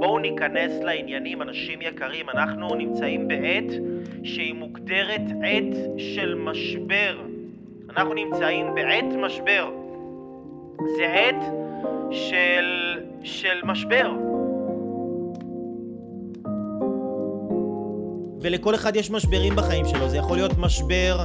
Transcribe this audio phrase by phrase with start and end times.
[0.00, 2.30] בואו ניכנס לעניינים, אנשים יקרים.
[2.30, 3.72] אנחנו נמצאים בעת
[4.24, 7.20] שהיא מוגדרת עת של משבר.
[7.90, 9.70] אנחנו נמצאים בעת משבר.
[10.96, 11.42] זה עת
[12.10, 14.12] של, של משבר.
[18.40, 20.08] ולכל אחד יש משברים בחיים שלו.
[20.08, 21.24] זה יכול להיות משבר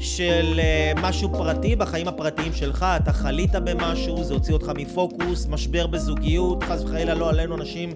[0.00, 5.86] של uh, משהו פרטי בחיים הפרטיים שלך, אתה חלית במשהו, זה הוציא אותך מפוקוס, משבר
[5.86, 7.90] בזוגיות, חס וחלילה לא עלינו אנשים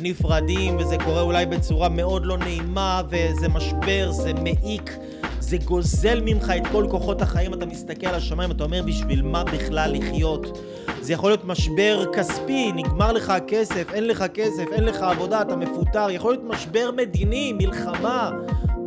[0.00, 4.96] נפרדים, וזה קורה אולי בצורה מאוד לא נעימה, וזה משבר, זה מעיק,
[5.40, 9.44] זה גוזל ממך את כל כוחות החיים, אתה מסתכל על השמיים, אתה אומר בשביל מה
[9.44, 10.58] בכלל לחיות.
[11.00, 15.56] זה יכול להיות משבר כספי, נגמר לך הכסף, אין לך כסף, אין לך עבודה, אתה
[15.56, 18.30] מפוטר, יכול להיות משבר מדיני, מלחמה,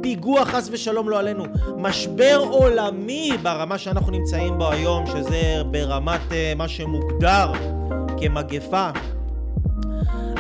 [0.02, 1.44] פיגוע חס ושלום לא עלינו,
[1.78, 7.52] משבר עולמי ברמה שאנחנו נמצאים בו היום, שזה ברמת uh, מה שמוגדר
[8.18, 8.90] כמגפה.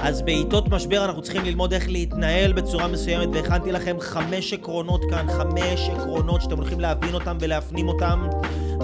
[0.01, 5.27] אז בעיתות משבר אנחנו צריכים ללמוד איך להתנהל בצורה מסוימת והכנתי לכם חמש עקרונות כאן,
[5.27, 8.27] חמש עקרונות שאתם הולכים להבין אותם ולהפנים אותם.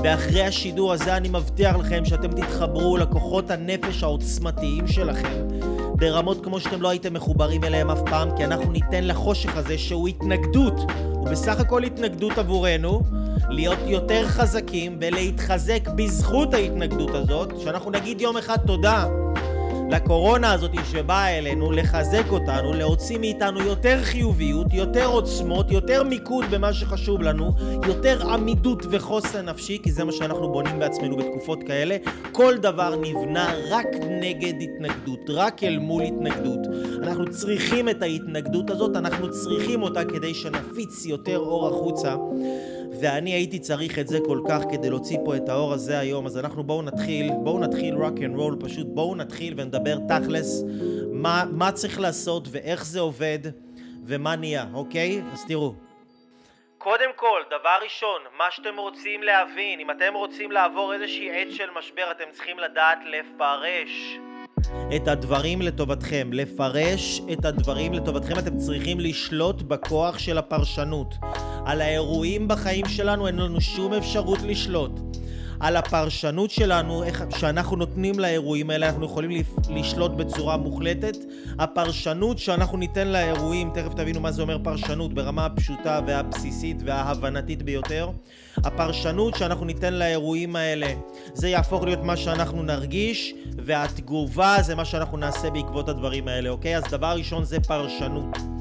[0.03, 5.47] ואחרי השידור הזה אני מבטיח לכם שאתם תתחברו לכוחות הנפש העוצמתיים שלכם
[5.95, 10.07] ברמות כמו שאתם לא הייתם מחוברים אליהם אף פעם, כי אנחנו ניתן לחושך הזה שהוא
[10.07, 10.73] התנגדות,
[11.13, 13.01] הוא בסך הכל התנגדות עבורנו,
[13.49, 19.05] להיות יותר חזקים ולהתחזק בזכות ההתנגדות הזאת, שאנחנו נגיד יום אחד תודה
[19.89, 26.73] לקורונה הזאת שבאה אלינו, לחזק אותנו, להוציא מאיתנו יותר חיוביות, יותר עוצמות, יותר מיקוד במה
[26.73, 27.51] שחשוב לנו,
[27.87, 31.97] יותר עמידות וחוסן נפשי, כי זה מה שאנחנו בונים בעצמנו בתקופות כאלה.
[32.31, 33.87] כל דבר נבנה רק
[34.21, 36.59] נגד התנגדות, רק אל מול התנגדות.
[37.03, 42.15] אנחנו צריכים את ההתנגדות הזאת, אנחנו צריכים אותה כדי שנפיץ יותר אור החוצה.
[43.01, 46.37] ואני הייתי צריך את זה כל כך כדי להוציא פה את האור הזה היום, אז
[46.37, 50.63] אנחנו בואו נתחיל, בואו נתחיל rock and roll, פשוט בואו נתחיל ונדבר תכלס
[51.11, 53.39] מה, מה צריך לעשות ואיך זה עובד
[54.05, 55.21] ומה נהיה, אוקיי?
[55.33, 55.73] אז תראו.
[56.77, 61.69] קודם כל, דבר ראשון, מה שאתם רוצים להבין, אם אתם רוצים לעבור איזושהי עת של
[61.77, 64.17] משבר, אתם צריכים לדעת לפרש.
[64.95, 71.15] את הדברים לטובתכם, לפרש את הדברים לטובתכם, אתם צריכים לשלוט בכוח של הפרשנות.
[71.65, 75.14] על האירועים בחיים שלנו אין לנו שום אפשרות לשלוט.
[75.65, 81.17] על הפרשנות שלנו, איך שאנחנו נותנים לאירועים האלה, אנחנו יכולים לשלוט בצורה מוחלטת.
[81.59, 88.09] הפרשנות שאנחנו ניתן לאירועים, תכף תבינו מה זה אומר פרשנות ברמה הפשוטה והבסיסית וההבנתית ביותר.
[88.57, 90.93] הפרשנות שאנחנו ניתן לאירועים האלה,
[91.33, 96.77] זה יהפוך להיות מה שאנחנו נרגיש, והתגובה זה מה שאנחנו נעשה בעקבות הדברים האלה, אוקיי?
[96.77, 98.54] אז דבר ראשון זה פרשנות.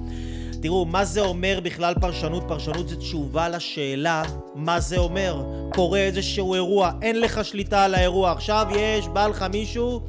[0.64, 2.42] תראו, מה זה אומר בכלל פרשנות?
[2.48, 4.22] פרשנות זה תשובה לשאלה
[4.54, 5.44] מה זה אומר.
[5.74, 8.32] קורה איזשהו אירוע, אין לך שליטה על האירוע.
[8.32, 10.00] עכשיו יש, בא לך מישהו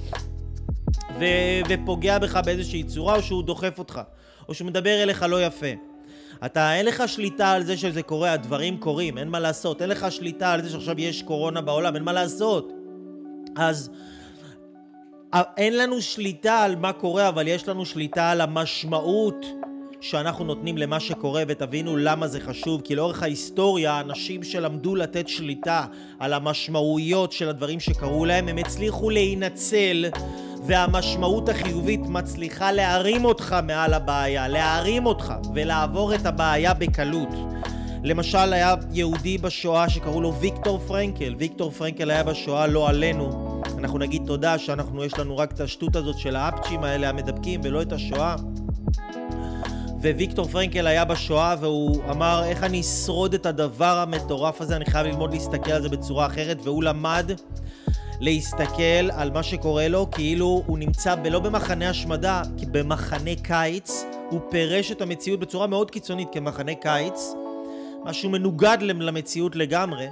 [1.19, 4.01] ו- ופוגע בך באיזושהי צורה, או שהוא דוחף אותך,
[4.49, 5.67] או שהוא מדבר אליך לא יפה.
[6.45, 9.81] אתה, אין לך שליטה על זה שזה קורה, הדברים קורים, אין מה לעשות.
[9.81, 12.71] אין לך שליטה על זה שעכשיו יש קורונה בעולם, אין מה לעשות.
[13.57, 13.89] אז
[15.57, 19.45] אין לנו שליטה על מה קורה, אבל יש לנו שליטה על המשמעות
[20.01, 25.85] שאנחנו נותנים למה שקורה ותבינו למה זה חשוב כי לאורך ההיסטוריה אנשים שלמדו לתת שליטה
[26.19, 30.05] על המשמעויות של הדברים שקרו להם הם הצליחו להינצל
[30.67, 37.29] והמשמעות החיובית מצליחה להרים אותך מעל הבעיה, להרים אותך ולעבור את הבעיה בקלות.
[38.03, 43.61] למשל היה יהודי בשואה שקראו לו ויקטור פרנקל, ויקטור פרנקל היה בשואה לא עלינו.
[43.77, 47.81] אנחנו נגיד תודה שאנחנו יש לנו רק את השטות הזאת של האפצ'ים האלה המדבקים ולא
[47.81, 48.35] את השואה
[50.13, 55.07] וויקטור פרנקל היה בשואה והוא אמר איך אני אשרוד את הדבר המטורף הזה, אני חייב
[55.07, 56.57] ללמוד להסתכל על זה בצורה אחרת.
[56.63, 57.31] והוא למד
[58.19, 64.39] להסתכל על מה שקורה לו כאילו הוא נמצא לא במחנה השמדה, כי במחנה קיץ הוא
[64.49, 67.33] פירש את המציאות בצורה מאוד קיצונית כמחנה קיץ,
[68.03, 70.07] משהו מנוגד למציאות לגמרי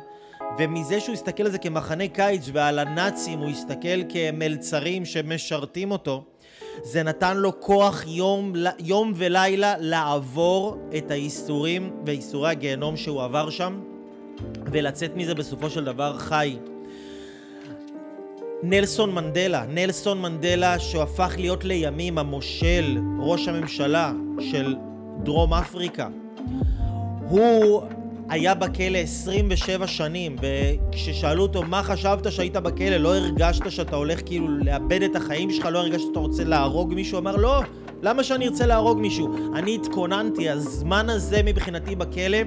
[0.59, 6.23] ומזה שהוא הסתכל על זה כמחנה קיץ ועל הנאצים הוא הסתכל כמלצרים שמשרתים אותו
[6.81, 13.79] זה נתן לו כוח יום, יום ולילה לעבור את האיסורים ואיסורי הגיהנום שהוא עבר שם
[14.65, 16.57] ולצאת מזה בסופו של דבר חי.
[18.63, 24.75] נלסון מנדלה, נלסון מנדלה שהפך להיות לימים המושל, ראש הממשלה של
[25.23, 26.07] דרום אפריקה.
[27.29, 27.83] הוא
[28.33, 34.47] היה בכלא 27 שנים, וכששאלו אותו מה חשבת שהיית בכלא, לא הרגשת שאתה הולך כאילו
[34.47, 37.19] לאבד את החיים שלך, לא הרגשת שאתה רוצה להרוג מישהו?
[37.19, 37.61] אמר לא,
[38.01, 39.35] למה שאני ארצה להרוג מישהו?
[39.55, 42.37] אני התכוננתי, הזמן הזה מבחינתי בכלא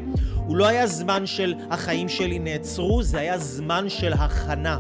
[0.47, 4.79] הוא לא היה זמן של החיים שלי נעצרו, זה היה זמן של הכנה.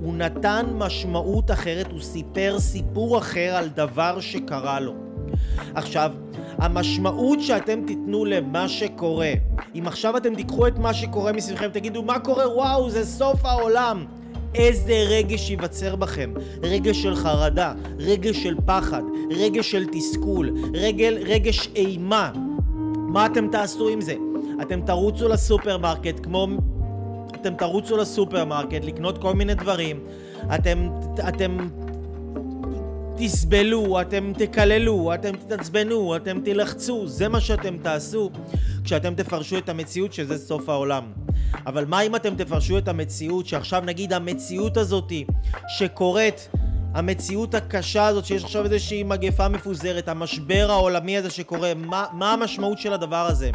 [0.00, 4.94] הוא נתן משמעות אחרת, הוא סיפר סיפור אחר על דבר שקרה לו.
[5.74, 6.12] עכשיו,
[6.58, 9.32] המשמעות שאתם תיתנו למה שקורה,
[9.74, 14.04] אם עכשיו אתם תיקחו את מה שקורה מסביבכם, תגידו מה קורה, וואו, זה סוף העולם.
[14.54, 16.34] איזה רגש ייווצר בכם?
[16.62, 22.30] רגש של חרדה, רגש של פחד, רגש של תסכול, רגל, רגש אימה.
[23.08, 24.14] מה אתם תעשו עם זה?
[24.62, 26.46] אתם תרוצו לסופרמרקט כמו...
[27.34, 30.00] אתם תרוצו לסופרמרקט לקנות כל מיני דברים,
[30.54, 30.88] אתם,
[31.28, 31.68] אתם
[33.22, 38.30] תסבלו, אתם תקללו, אתם תתעצבנו, אתם תלחצו, זה מה שאתם תעשו
[38.84, 41.12] כשאתם תפרשו את המציאות שזה סוף העולם.
[41.66, 45.24] אבל מה אם אתם תפרשו את המציאות שעכשיו נגיד המציאות הזאתי
[45.68, 46.48] שקורית
[46.94, 52.78] המציאות הקשה הזאת שיש עכשיו איזושהי מגפה מפוזרת, המשבר העולמי הזה שקורה, מה, מה המשמעות
[52.78, 53.50] של הדבר הזה?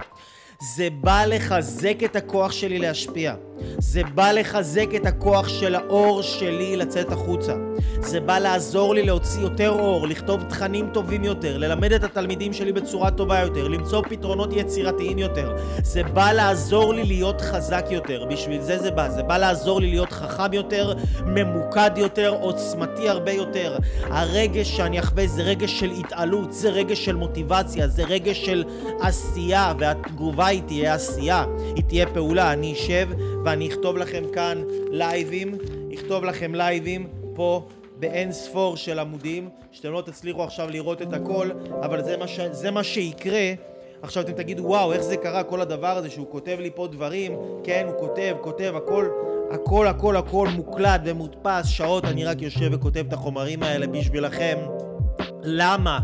[0.59, 3.33] זה בא לחזק את הכוח שלי להשפיע.
[3.77, 7.53] זה בא לחזק את הכוח של האור שלי לצאת החוצה.
[7.99, 12.73] זה בא לעזור לי להוציא יותר אור, לכתוב תכנים טובים יותר, ללמד את התלמידים שלי
[12.73, 15.55] בצורה טובה יותר, למצוא פתרונות יצירתיים יותר.
[15.83, 19.09] זה בא לעזור לי להיות חזק יותר, בשביל זה זה בא.
[19.09, 20.93] זה בא לעזור לי להיות חכם יותר,
[21.25, 23.77] ממוקד יותר, עוצמתי הרבה יותר.
[24.03, 28.63] הרגש שאני אחווה זה רגש של התעלות, זה רגש של מוטיבציה, זה רגש של
[28.99, 31.45] עשייה, והתגובה היא תהיה עשייה,
[31.75, 32.53] היא תהיה פעולה.
[32.53, 33.09] אני אשב
[33.45, 35.57] ואני אכתוב לכם כאן לייבים,
[35.93, 37.67] אכתוב לכם לייבים פה
[37.99, 41.49] באין ספור של עמודים, שאתם לא תצליחו עכשיו לראות את הכל,
[41.81, 42.39] אבל זה מה, ש...
[42.51, 43.53] זה מה שיקרה.
[44.01, 47.37] עכשיו אתם תגידו, וואו, איך זה קרה, כל הדבר הזה שהוא כותב לי פה דברים,
[47.63, 49.09] כן, הוא כותב, כותב, הכל,
[49.51, 54.57] הכל, הכל, הכל מוקלט ומודפס, שעות אני רק יושב וכותב את החומרים האלה בשבילכם.
[55.43, 55.99] למה?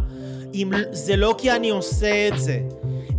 [0.53, 2.59] אם זה לא כי אני עושה את זה,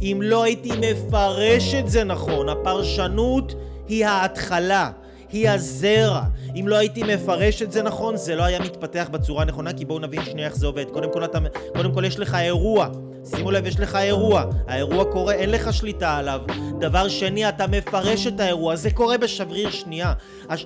[0.02, 3.54] אם לא הייתי מפרש את זה נכון, הפרשנות
[3.88, 4.90] היא ההתחלה.
[5.32, 6.22] היא הזרע.
[6.60, 9.99] אם לא הייתי מפרש את זה נכון, זה לא היה מתפתח בצורה הנכונה, כי בואו
[9.99, 10.84] נבין שנייה איך זה עובד.
[10.93, 11.38] קודם כל, אתה,
[11.76, 12.88] קודם כל יש לך אירוע.
[13.25, 14.44] שימו לב, יש לך אירוע.
[14.69, 16.40] האירוע קורה, אין לך שליטה עליו.
[16.81, 18.76] דבר שני, אתה מפרש את האירוע.
[18.76, 20.12] זה קורה בשבריר שנייה.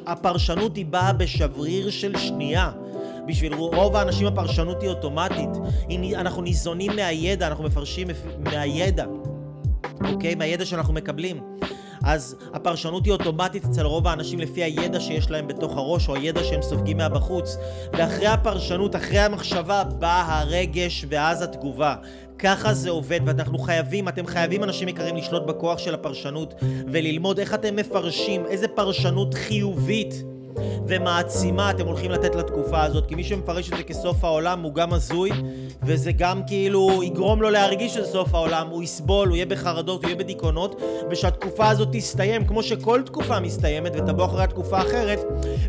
[0.06, 2.70] הפרשנות היא באה בשבריר של שנייה.
[3.26, 5.50] בשביל רוב האנשים הפרשנות היא אוטומטית.
[6.14, 9.04] אנחנו ניזונים מהידע, אנחנו מפרשים מהידע.
[10.12, 10.35] אוקיי?
[10.35, 11.41] מהידע שאנחנו מקבלים.
[12.05, 16.44] אז הפרשנות היא אוטומטית אצל רוב האנשים לפי הידע שיש להם בתוך הראש או הידע
[16.44, 17.56] שהם סופגים מהבחוץ
[17.93, 21.94] ואחרי הפרשנות, אחרי המחשבה, בא הרגש ואז התגובה.
[22.38, 26.55] ככה זה עובד ואנחנו חייבים, אתם חייבים אנשים יקרים לשלוט בכוח של הפרשנות
[26.93, 30.14] וללמוד איך אתם מפרשים, איזה פרשנות חיובית
[30.88, 34.93] ומעצימה אתם הולכים לתת לתקופה הזאת כי מי שמפרש את זה כסוף העולם הוא גם
[34.93, 35.31] הזוי
[35.82, 40.08] וזה גם כאילו יגרום לו להרגיש שזה סוף העולם הוא יסבול, הוא יהיה בחרדות, הוא
[40.08, 40.81] יהיה בדיכאונות
[41.11, 45.20] ושהתקופה הזאת תסתיים כמו שכל תקופה מסתיימת ותבוא אחרי התקופה אחרת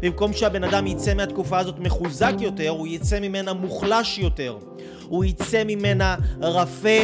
[0.02, 4.58] במקום שהבן אדם יצא מהתקופה הזאת מחוזק יותר הוא יצא ממנה מוחלש יותר.
[5.10, 7.00] הוא יצא ממנה רפה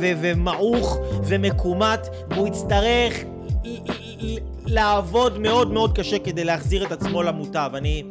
[0.00, 3.24] ומעוך ומקומט והוא יצטרך
[4.66, 7.70] לעבוד מאוד מאוד קשה כדי להחזיר את עצמו למוטב.
[7.74, 8.02] אני...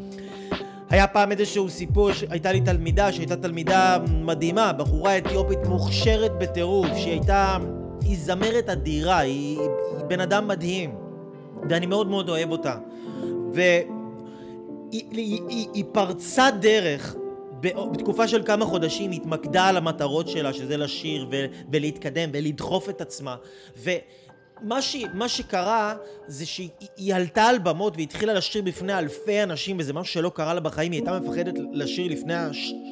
[0.89, 7.11] היה פעם איזשהו סיפור, הייתה לי תלמידה שהייתה תלמידה מדהימה, בחורה אתיופית מוכשרת בטירוף, שהיא
[7.11, 7.57] הייתה...
[8.01, 10.95] היא זמרת אדירה, היא, היא בן אדם מדהים,
[11.69, 12.75] ואני מאוד מאוד אוהב אותה.
[13.53, 13.83] והיא
[14.91, 17.15] היא, היא, היא פרצה דרך
[17.61, 23.35] בתקופה של כמה חודשים התמקדה על המטרות שלה, שזה לשיר ו- ולהתקדם ולדחוף את עצמה.
[23.78, 23.97] ו-
[24.62, 25.95] מה, ש, מה שקרה
[26.28, 30.60] זה שהיא עלתה על במות והתחילה לשיר בפני אלפי אנשים וזה משהו שלא קרה לה
[30.60, 32.33] בחיים, היא הייתה מפחדת לשיר לפני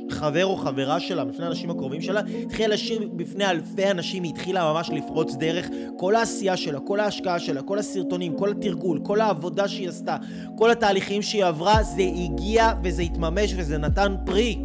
[0.09, 4.73] חבר או חברה שלה, לפני האנשים הקרובים שלה, התחילה לשיר בפני אלפי אנשים, היא התחילה
[4.73, 9.67] ממש לפרוץ דרך, כל העשייה שלה, כל ההשקעה שלה, כל הסרטונים, כל התרגול, כל העבודה
[9.67, 10.17] שהיא עשתה,
[10.57, 14.57] כל התהליכים שהיא עברה, זה הגיע וזה התממש וזה נתן פרי.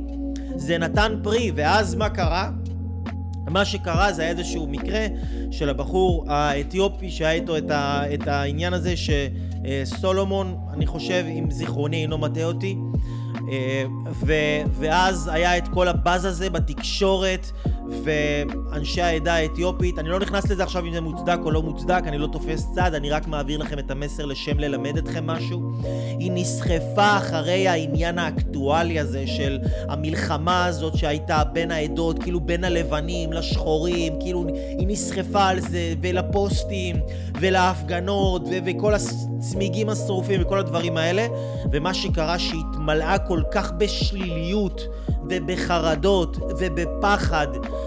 [0.57, 2.51] זה נתן פרי, ואז מה קרה?
[3.51, 5.07] מה שקרה זה היה איזשהו מקרה
[5.51, 12.03] של הבחור האתיופי שהיה איתו את, ה, את העניין הזה שסולומון, אני חושב, אם זיכרוני
[12.03, 12.77] אינו מטעה אותי,
[13.53, 13.85] אה,
[14.27, 14.33] ו,
[14.73, 17.51] ואז היה את כל הבאז הזה בתקשורת
[18.05, 22.19] ואנשי העדה האתיופית, אני לא נכנס לזה עכשיו אם זה מוצדק או לא מוצדק, אני
[22.19, 25.73] לא תופס צד, אני רק מעביר לכם את המסר לשם ללמד אתכם משהו.
[26.19, 33.33] היא נסחפה אחרי העניין האקטואלי הזה של המלחמה הזאת שהייתה בין העדות, כאילו בין הלבנים
[33.33, 34.47] לשחורים, כאילו
[34.79, 36.97] היא נסחפה על זה, ולפוסטים,
[37.41, 41.27] ולהפגנות, ו- וכל הצמיגים השרופים וכל הדברים האלה,
[41.73, 44.81] ומה שקרה שהיא התמלאה כל כך בשליליות
[45.29, 47.47] ובחרדות ובפחד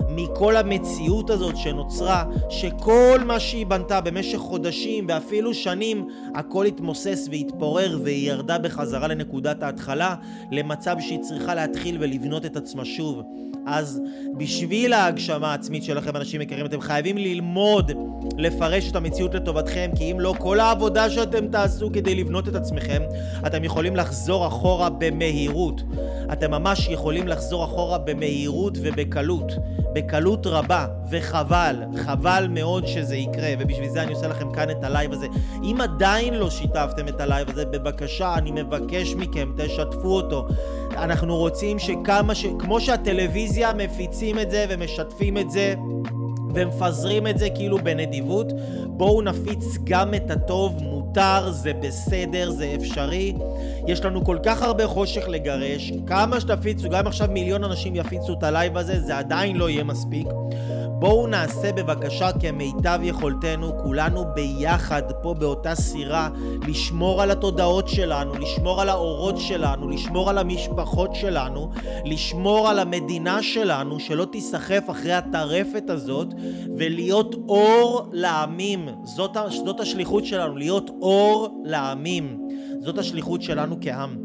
[0.10, 8.00] מכל המציאות הזאת שנוצרה, שכל מה שהיא בנתה במשך חודשים ואפילו שנים, הכל התמוסס והתפורר
[8.04, 10.16] והיא ירדה בחזרה לנקודת ההתחלה,
[10.52, 13.22] למצב שהיא צריכה להתחיל ולבנות את עצמה שוב.
[13.72, 14.02] אז
[14.38, 17.92] בשביל ההגשמה העצמית שלכם, אנשים יקרים, אתם חייבים ללמוד
[18.38, 23.02] לפרש את המציאות לטובתכם, כי אם לא, כל העבודה שאתם תעשו כדי לבנות את עצמכם,
[23.48, 25.82] אתם יכולים לחזור אחורה במהירות.
[26.34, 29.52] אתם ממש יכולים לחזור אחורה במהירות ובקלות.
[29.94, 35.14] בקלות רבה, וחבל, חבל מאוד שזה יקרה, ובשביל זה אני עושה לכם כאן את הלייב
[35.14, 35.28] הזה.
[35.64, 40.48] אם עדיין לא שיתפתם את הלייב הזה, בבקשה, אני מבקש מכם, תשתפו אותו.
[40.98, 42.46] אנחנו רוצים שכמה ש...
[42.60, 45.74] כמו שהטלוויזיה מפיצים את זה ומשתפים את זה
[46.54, 48.48] ומפזרים את זה כאילו בנדיבות,
[48.88, 50.78] בואו נפיץ גם את הטוב,
[51.10, 53.34] מותר, זה בסדר, זה אפשרי.
[53.88, 58.44] יש לנו כל כך הרבה חושך לגרש, כמה שתפיצו, גם עכשיו מיליון אנשים יפיצו את
[58.44, 60.28] הלייב הזה, זה עדיין לא יהיה מספיק.
[61.00, 66.30] בואו נעשה בבקשה כמיטב יכולתנו, כולנו ביחד פה באותה סירה,
[66.68, 71.72] לשמור על התודעות שלנו, לשמור על האורות שלנו, לשמור על המשפחות שלנו,
[72.06, 76.28] לשמור על המדינה שלנו, שלא תיסחף אחרי הטרפת הזאת,
[76.78, 78.90] ולהיות אור לעמים.
[79.04, 82.50] זאת, זאת השליחות שלנו, להיות אור לעמים.
[82.80, 84.18] זאת השליחות שלנו כעם.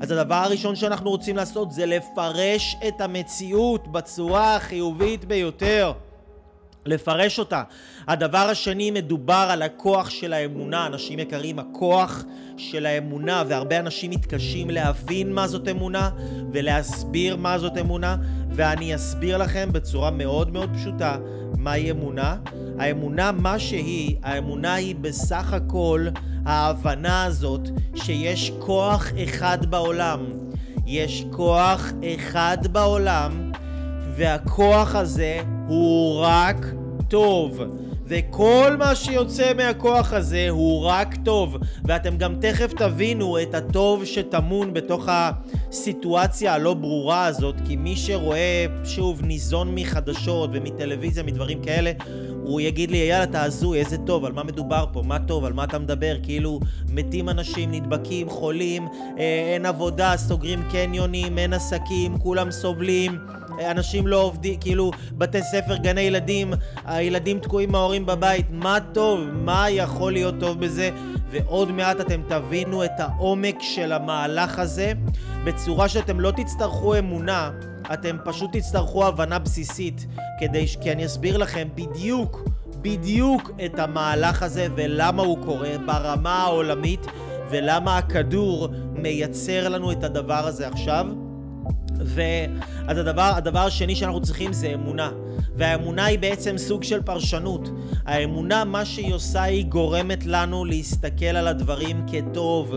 [0.00, 5.92] אז הדבר הראשון שאנחנו רוצים לעשות זה לפרש את המציאות בצורה החיובית ביותר.
[6.86, 7.62] לפרש אותה.
[8.08, 12.24] הדבר השני מדובר על הכוח של האמונה, אנשים יקרים, הכוח
[12.56, 16.10] של האמונה, והרבה אנשים מתקשים להבין מה זאת אמונה
[16.52, 18.16] ולהסביר מה זאת אמונה,
[18.50, 21.16] ואני אסביר לכם בצורה מאוד מאוד פשוטה
[21.58, 22.36] מהי אמונה.
[22.78, 26.06] האמונה, מה שהיא, האמונה היא בסך הכל
[26.46, 30.20] ההבנה הזאת שיש כוח אחד בעולם.
[30.86, 33.52] יש כוח אחד בעולם,
[34.16, 36.66] והכוח הזה הוא רק
[37.08, 37.60] טוב.
[38.08, 44.74] וכל מה שיוצא מהכוח הזה הוא רק טוב, ואתם גם תכף תבינו את הטוב שטמון
[44.74, 51.92] בתוך הסיטואציה הלא ברורה הזאת, כי מי שרואה, שוב, ניזון מחדשות ומטלוויזיה, מדברים כאלה,
[52.42, 55.52] הוא יגיד לי, יאללה, אתה הזוי, איזה טוב, על מה מדובר פה, מה טוב, על
[55.52, 62.18] מה אתה מדבר, כאילו, מתים אנשים, נדבקים, חולים, אה, אין עבודה, סוגרים קניונים, אין עסקים,
[62.18, 63.18] כולם סובלים.
[63.60, 66.52] אנשים לא עובדים, כאילו, בתי ספר, גני ילדים,
[66.84, 70.90] הילדים תקועים מההורים בבית, מה טוב, מה יכול להיות טוב בזה?
[71.30, 74.92] ועוד מעט אתם תבינו את העומק של המהלך הזה
[75.44, 77.50] בצורה שאתם לא תצטרכו אמונה,
[77.92, 80.06] אתם פשוט תצטרכו הבנה בסיסית,
[80.40, 82.48] כדי, כי אני אסביר לכם בדיוק,
[82.82, 87.06] בדיוק את המהלך הזה ולמה הוא קורה ברמה העולמית
[87.50, 91.06] ולמה הכדור מייצר לנו את הדבר הזה עכשיו.
[92.04, 95.10] ואז הדבר, הדבר השני שאנחנו צריכים זה אמונה.
[95.56, 97.68] והאמונה היא בעצם סוג של פרשנות.
[98.06, 102.74] האמונה, מה שהיא עושה, היא גורמת לנו להסתכל על הדברים כטוב.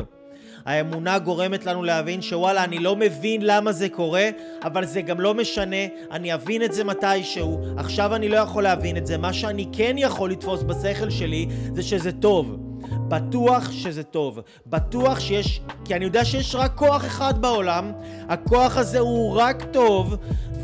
[0.66, 4.30] האמונה גורמת לנו להבין שוואלה, אני לא מבין למה זה קורה,
[4.64, 7.60] אבל זה גם לא משנה, אני אבין את זה מתישהו.
[7.78, 9.18] עכשיו אני לא יכול להבין את זה.
[9.18, 12.69] מה שאני כן יכול לתפוס בשכל שלי זה שזה טוב.
[13.10, 14.40] בטוח שזה טוב.
[14.68, 15.62] בטוח שיש...
[15.86, 17.92] כי אני יודע שיש רק כוח אחד בעולם,
[18.30, 20.16] הכוח הזה הוא רק טוב,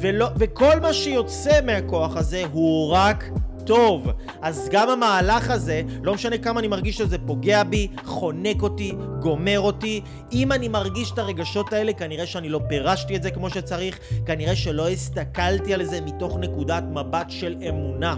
[0.02, 3.30] ולא, וכל מה שיוצא מהכוח הזה הוא רק
[3.66, 4.08] טוב.
[4.42, 9.60] אז גם המהלך הזה, לא משנה כמה אני מרגיש שזה פוגע בי, חונק אותי, גומר
[9.60, 14.00] אותי, אם אני מרגיש את הרגשות האלה, כנראה שאני לא פירשתי את זה כמו שצריך,
[14.26, 18.16] כנראה שלא הסתכלתי על זה מתוך נקודת מבט של אמונה.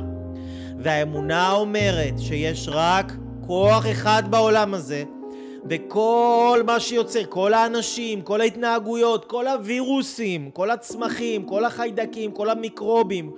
[0.80, 3.14] והאמונה אומרת שיש רק
[3.48, 5.04] כוח אחד בעולם הזה,
[5.70, 13.32] וכל מה שיוצר, כל האנשים, כל ההתנהגויות, כל הווירוסים, כל הצמחים, כל החיידקים, כל המיקרובים,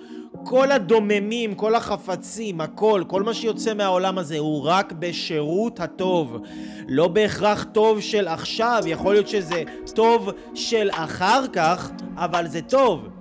[0.43, 6.37] כל הדוממים, כל החפצים, הכל, כל מה שיוצא מהעולם הזה הוא רק בשירות הטוב.
[6.87, 9.63] לא בהכרח טוב של עכשיו, יכול להיות שזה
[9.95, 13.18] טוב של אחר כך, אבל זה טוב.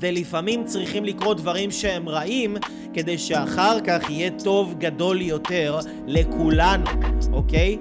[0.00, 2.56] ולפעמים צריכים לקרות דברים שהם רעים
[2.94, 6.84] כדי שאחר כך יהיה טוב גדול יותר לכולנו,
[7.32, 7.78] אוקיי?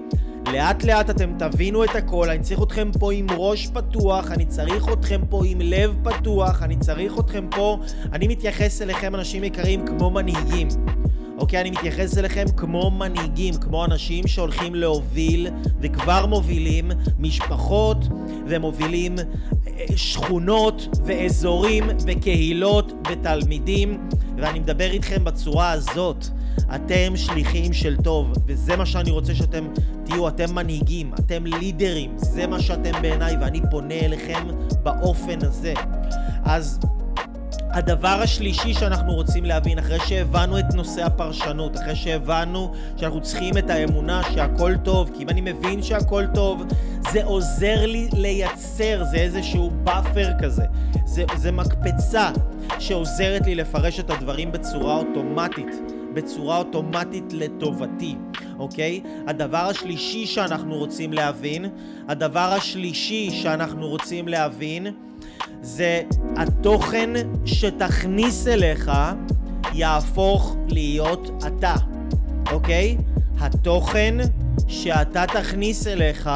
[0.54, 4.90] לאט לאט אתם תבינו את הכל, אני צריך אתכם פה עם ראש פתוח, אני צריך
[4.94, 7.78] אתכם פה עם לב פתוח, אני צריך אתכם פה,
[8.14, 10.68] אני מתייחס אליכם אנשים יקרים כמו מנהיגים.
[11.44, 15.48] אוקיי, אני מתייחס אליכם כמו מנהיגים, כמו אנשים שהולכים להוביל
[15.82, 17.98] וכבר מובילים משפחות
[18.48, 26.26] ומובילים אה, שכונות ואזורים וקהילות ותלמידים ואני מדבר איתכם בצורה הזאת.
[26.76, 29.68] אתם שליחים של טוב, וזה מה שאני רוצה שאתם
[30.06, 34.48] תהיו, אתם מנהיגים, אתם לידרים, זה מה שאתם בעיניי, ואני פונה אליכם
[34.84, 35.74] באופן הזה.
[36.44, 36.80] אז
[37.74, 43.70] הדבר השלישי שאנחנו רוצים להבין, אחרי שהבנו את נושא הפרשנות, אחרי שהבנו שאנחנו צריכים את
[43.70, 46.64] האמונה שהכל טוב, כי אם אני מבין שהכל טוב,
[47.12, 50.64] זה עוזר לי לייצר, זה איזשהו buffer כזה,
[51.06, 52.32] זה, זה מקפצה
[52.80, 55.76] שעוזרת לי לפרש את הדברים בצורה אוטומטית,
[56.14, 58.16] בצורה אוטומטית לטובתי,
[58.60, 59.02] אוקיי?
[59.28, 61.66] הדבר השלישי שאנחנו רוצים להבין,
[62.08, 64.88] הדבר השלישי שאנחנו רוצים להבין,
[65.62, 66.02] זה
[66.38, 67.10] התוכן
[67.46, 68.92] שתכניס אליך
[69.74, 71.76] יהפוך להיות אתה,
[72.52, 72.98] אוקיי?
[73.40, 74.18] התוכן
[74.68, 76.30] שאתה תכניס אליך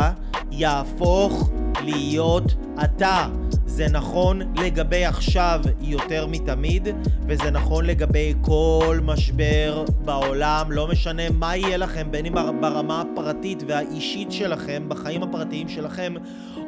[0.52, 1.50] יהפוך
[1.84, 3.28] להיות אתה.
[3.66, 6.88] זה נכון לגבי עכשיו יותר מתמיד,
[7.28, 13.64] וזה נכון לגבי כל משבר בעולם, לא משנה מה יהיה לכם, בין אם ברמה הפרטית
[13.68, 16.14] והאישית שלכם, בחיים הפרטיים שלכם,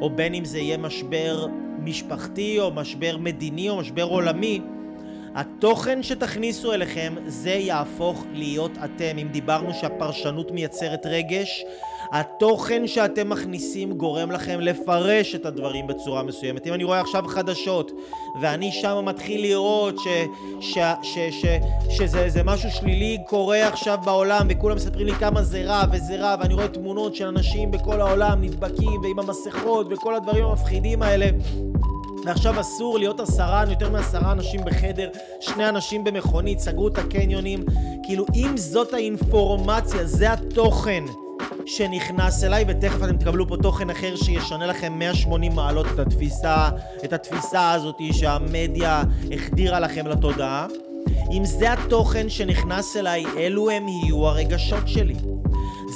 [0.00, 1.46] או בין אם זה יהיה משבר
[1.84, 4.60] משפחתי או משבר מדיני או משבר עולמי,
[5.34, 9.18] התוכן שתכניסו אליכם זה יהפוך להיות אתם.
[9.18, 11.64] אם דיברנו שהפרשנות מייצרת רגש,
[12.12, 16.66] התוכן שאתם מכניסים גורם לכם לפרש את הדברים בצורה מסוימת.
[16.66, 17.92] אם אני רואה עכשיו חדשות
[18.40, 20.08] ואני שם מתחיל לראות ש,
[20.60, 21.46] ש, ש, ש,
[21.90, 26.54] שזה משהו שלילי קורה עכשיו בעולם וכולם מספרים לי כמה זה רע וזה רע ואני
[26.54, 31.26] רואה תמונות של אנשים בכל העולם נדבקים ועם המסכות וכל הדברים המפחידים האלה
[32.24, 35.08] ועכשיו אסור להיות עשרה, יותר מעשרה אנשים בחדר,
[35.40, 37.64] שני אנשים במכונית, סגרו את הקניונים.
[38.02, 41.04] כאילו, אם זאת האינפורמציה, זה התוכן
[41.76, 46.68] שנכנס אליי, ותכף אתם תקבלו פה תוכן אחר שישנה לכם 180 מעלות את התפיסה,
[47.04, 50.66] את התפיסה הזאת שהמדיה החדירה לכם לתודעה.
[51.32, 55.14] אם זה התוכן שנכנס אליי, אלו הם יהיו הרגשות שלי.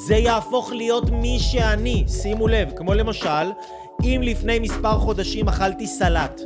[0.06, 3.52] זה יהפוך להיות מי שאני, שימו לב, כמו למשל,
[4.02, 6.40] אם לפני מספר חודשים אכלתי סלט,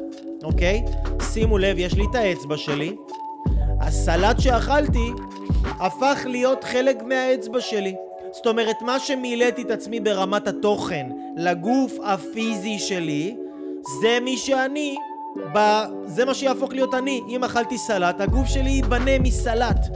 [0.45, 0.83] אוקיי?
[1.33, 2.97] שימו לב, יש לי את האצבע שלי,
[3.81, 5.11] הסלט שאכלתי
[5.65, 7.95] הפך להיות חלק מהאצבע שלי.
[8.33, 11.07] זאת אומרת, מה שמילאתי את עצמי ברמת התוכן
[11.37, 13.37] לגוף הפיזי שלי,
[14.01, 14.97] זה מי שאני,
[15.55, 15.59] ב...
[16.07, 17.21] זה מה שיהפוך להיות אני.
[17.29, 19.87] אם אכלתי סלט, הגוף שלי ייבנה מסלט.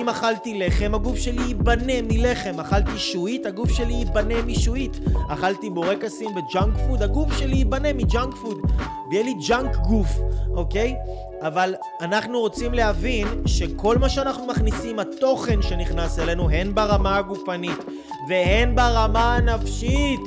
[0.00, 2.60] אם אכלתי לחם, הגוף שלי ייבנה מלחם.
[2.60, 5.00] אכלתי שועית, הגוף שלי ייבנה משועית.
[5.28, 8.58] אכלתי בורקסים ו junk food, הגוף שלי ייבנה מ junk food.
[9.10, 10.08] ויהיה לי junk גוף,
[10.54, 10.94] אוקיי?
[11.40, 17.78] אבל אנחנו רוצים להבין שכל מה שאנחנו מכניסים, התוכן שנכנס אלינו, הן ברמה הגופנית
[18.28, 20.20] והן ברמה הנפשית,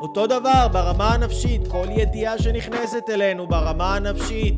[0.00, 4.54] אותו דבר ברמה הנפשית, כל ידיעה שנכנסת אלינו ברמה הנפשית,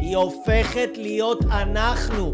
[0.00, 2.32] היא הופכת להיות אנחנו.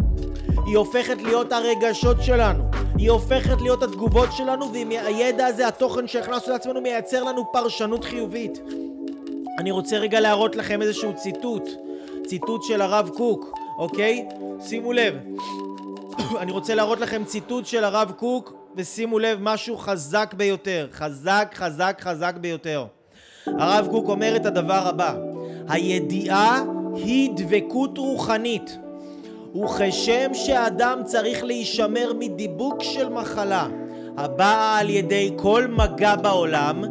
[0.66, 2.64] היא הופכת להיות הרגשות שלנו,
[2.98, 8.60] היא הופכת להיות התגובות שלנו, והידע הזה, התוכן שהכנסנו לעצמנו, מייצר לנו פרשנות חיובית.
[9.58, 11.68] אני רוצה רגע להראות לכם איזשהו ציטוט,
[12.26, 14.28] ציטוט של הרב קוק, אוקיי?
[14.60, 15.14] שימו לב.
[16.40, 20.88] אני רוצה להראות לכם ציטוט של הרב קוק, ושימו לב, משהו חזק ביותר.
[20.92, 22.86] חזק, חזק, חזק ביותר.
[23.46, 25.14] הרב קוק אומר את הדבר הבא:
[25.68, 26.62] הידיעה
[26.94, 28.78] היא דבקות רוחנית.
[29.62, 33.66] וכשם שאדם צריך להישמר מדיבוק של מחלה
[34.16, 36.82] הבאה על ידי כל מגע בעולם,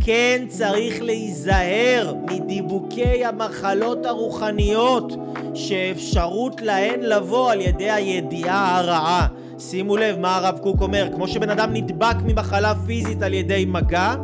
[0.00, 5.12] כן צריך להיזהר מדיבוקי המחלות הרוחניות
[5.54, 9.26] שאפשרות להן לבוא על ידי הידיעה הרעה.
[9.58, 14.14] שימו לב מה הרב קוק אומר, כמו שבן אדם נדבק ממחלה פיזית על ידי מגע,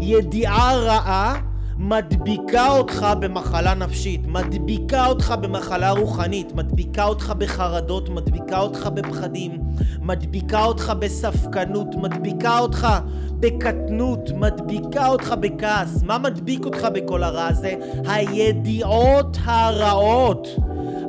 [0.00, 1.51] ידיעה רעה
[1.84, 9.58] מדביקה אותך במחלה נפשית, מדביקה אותך במחלה רוחנית, מדביקה אותך בחרדות, מדביקה אותך בפחדים,
[10.00, 12.88] מדביקה אותך בספקנות, מדביקה אותך
[13.40, 16.02] בקטנות, מדביקה אותך בכעס.
[16.02, 17.74] מה מדביק אותך בכל הרע הזה?
[18.06, 20.48] הידיעות הרעות.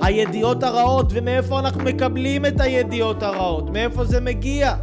[0.01, 3.69] הידיעות הרעות, ומאיפה אנחנו מקבלים את הידיעות הרעות?
[3.69, 4.75] מאיפה זה מגיע?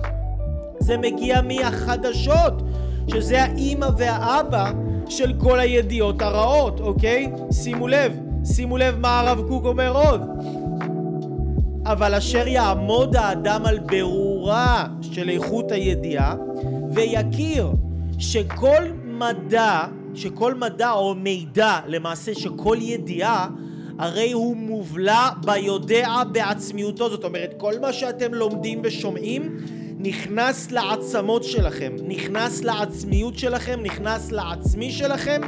[0.78, 2.62] זה מגיע מהחדשות,
[3.08, 4.70] שזה האימא והאבא
[5.10, 7.30] של כל הידיעות הרעות, אוקיי?
[7.52, 10.20] שימו לב, שימו לב מה הרב קוק אומר עוד.
[11.84, 16.34] אבל אשר יעמוד האדם על ברורה של איכות הידיעה
[16.90, 17.70] ויכיר
[18.18, 19.80] שכל מדע,
[20.14, 23.48] שכל מדע או מידע למעשה שכל ידיעה
[23.98, 29.56] הרי הוא מובלע ביודע בעצמיותו זאת אומרת כל מה שאתם לומדים ושומעים
[30.02, 35.40] נכנס לעצמות שלכם, נכנס לעצמיות שלכם, נכנס לעצמי שלכם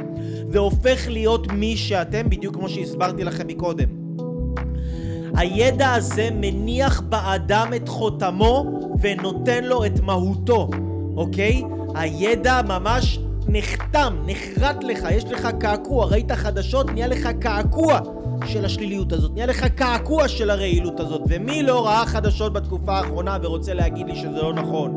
[0.51, 3.87] והופך להיות מי שאתם, בדיוק כמו שהסברתי לכם מקודם.
[5.35, 10.69] הידע הזה מניח באדם את חותמו ונותן לו את מהותו,
[11.15, 11.63] אוקיי?
[11.95, 17.99] הידע ממש נחתם, נחרט לך, יש לך קעקוע, ראית חדשות, נהיה לך קעקוע
[18.47, 23.37] של השליליות הזאת, נהיה לך קעקוע של הרעילות הזאת, ומי לא ראה חדשות בתקופה האחרונה
[23.41, 24.95] ורוצה להגיד לי שזה לא נכון?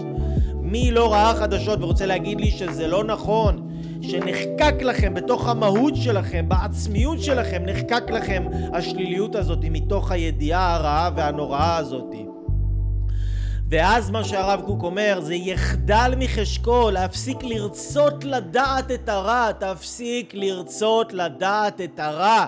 [0.55, 3.69] מי לא ראה חדשות ורוצה להגיד לי שזה לא נכון?
[4.03, 11.77] שנחקק לכם בתוך המהות שלכם, בעצמיות שלכם, נחקק לכם השליליות הזאת מתוך הידיעה הרעה והנוראה
[11.77, 12.15] הזאת.
[13.69, 21.13] ואז מה שהרב קוק אומר זה יחדל מחשקו להפסיק לרצות לדעת את הרע, תפסיק לרצות
[21.13, 22.47] לדעת את הרע.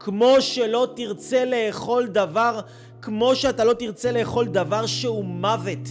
[0.00, 2.60] כמו שלא תרצה לאכול דבר,
[3.02, 5.88] כמו שאתה לא תרצה לאכול דבר שהוא מוות.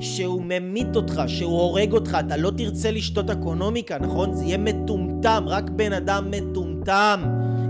[0.00, 4.34] שהוא ממית אותך, שהוא הורג אותך, אתה לא תרצה לשתות אקונומיקה, נכון?
[4.34, 7.20] זה יהיה מטומטם, רק בן אדם מטומטם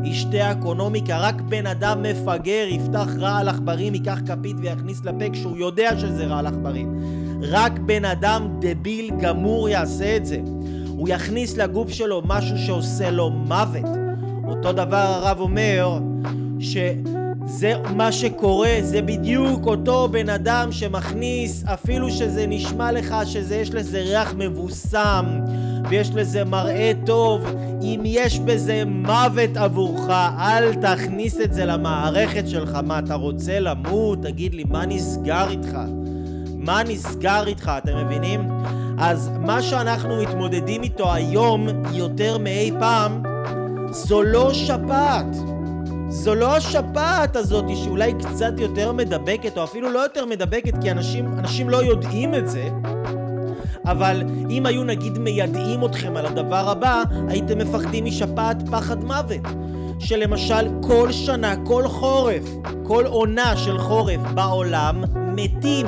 [0.04, 5.98] ישתה אקונומיקה, רק בן אדם מפגר יפתח רעל עכברים, ייקח כפית ויכניס לפה כשהוא יודע
[5.98, 7.00] שזה רעל עכברים.
[7.42, 10.40] רק בן אדם דביל גמור יעשה את זה.
[10.88, 14.05] הוא יכניס לגוף שלו משהו שעושה לו מוות.
[14.48, 15.98] אותו דבר הרב אומר
[16.60, 16.76] ש...
[17.48, 24.00] זה מה שקורה, זה בדיוק אותו בן אדם שמכניס, אפילו שזה נשמע לך שיש לזה
[24.00, 25.24] ריח מבוסם
[25.88, 27.46] ויש לזה מראה טוב,
[27.82, 32.78] אם יש בזה מוות עבורך, אל תכניס את זה למערכת שלך.
[32.86, 34.22] מה, אתה רוצה למות?
[34.22, 35.78] תגיד לי, מה נסגר איתך?
[36.56, 38.48] מה נסגר איתך, אתם מבינים?
[38.98, 43.22] אז מה שאנחנו מתמודדים איתו היום יותר מאי פעם
[43.90, 45.36] זו לא שפעת.
[46.08, 51.38] זו לא השפעת הזאת שאולי קצת יותר מדבקת, או אפילו לא יותר מדבקת, כי אנשים,
[51.38, 52.68] אנשים לא יודעים את זה.
[53.84, 59.40] אבל אם היו נגיד מיידעים אתכם על הדבר הבא, הייתם מפחדים משפעת פחד מוות.
[59.98, 62.44] שלמשל כל שנה, כל חורף,
[62.82, 65.86] כל עונה של חורף בעולם מתים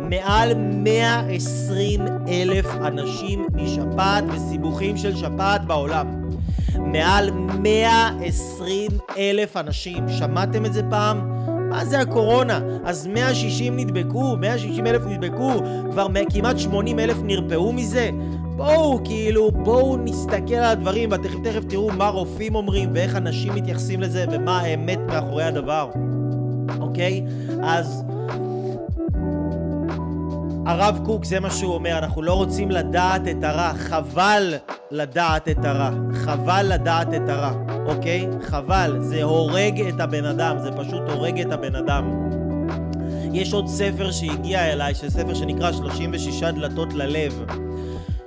[0.00, 6.19] מעל 120 אלף אנשים משפעת וסיבוכים של שפעת בעולם.
[6.86, 10.08] מעל 120 אלף אנשים.
[10.08, 11.40] שמעתם את זה פעם?
[11.70, 12.60] מה זה הקורונה?
[12.84, 15.52] אז 160 נדבקו, 160 אלף נדבקו,
[15.90, 18.10] כבר כמעט 80 אלף נרפאו מזה?
[18.56, 24.00] בואו, כאילו, בואו נסתכל על הדברים, ותכף תכף תראו מה רופאים אומרים, ואיך אנשים מתייחסים
[24.00, 25.90] לזה, ומה האמת מאחורי הדבר,
[26.80, 27.24] אוקיי?
[27.62, 28.04] אז...
[30.70, 34.54] הרב קוק זה מה שהוא אומר, אנחנו לא רוצים לדעת את הרע, חבל
[34.90, 37.52] לדעת את הרע, חבל לדעת את הרע,
[37.86, 38.26] אוקיי?
[38.42, 42.30] חבל, זה הורג את הבן אדם, זה פשוט הורג את הבן אדם.
[43.32, 47.44] יש עוד ספר שהגיע אליי, שזה ספר שנקרא 36 דלתות ללב.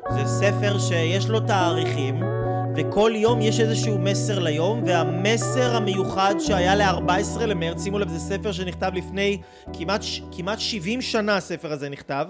[0.09, 2.23] זה ספר שיש לו תאריכים,
[2.75, 8.51] וכל יום יש איזשהו מסר ליום, והמסר המיוחד שהיה ל-14 למרץ, שימו לב, זה ספר
[8.51, 9.41] שנכתב לפני
[9.73, 12.25] כמעט, כמעט 70 שנה הספר הזה נכתב.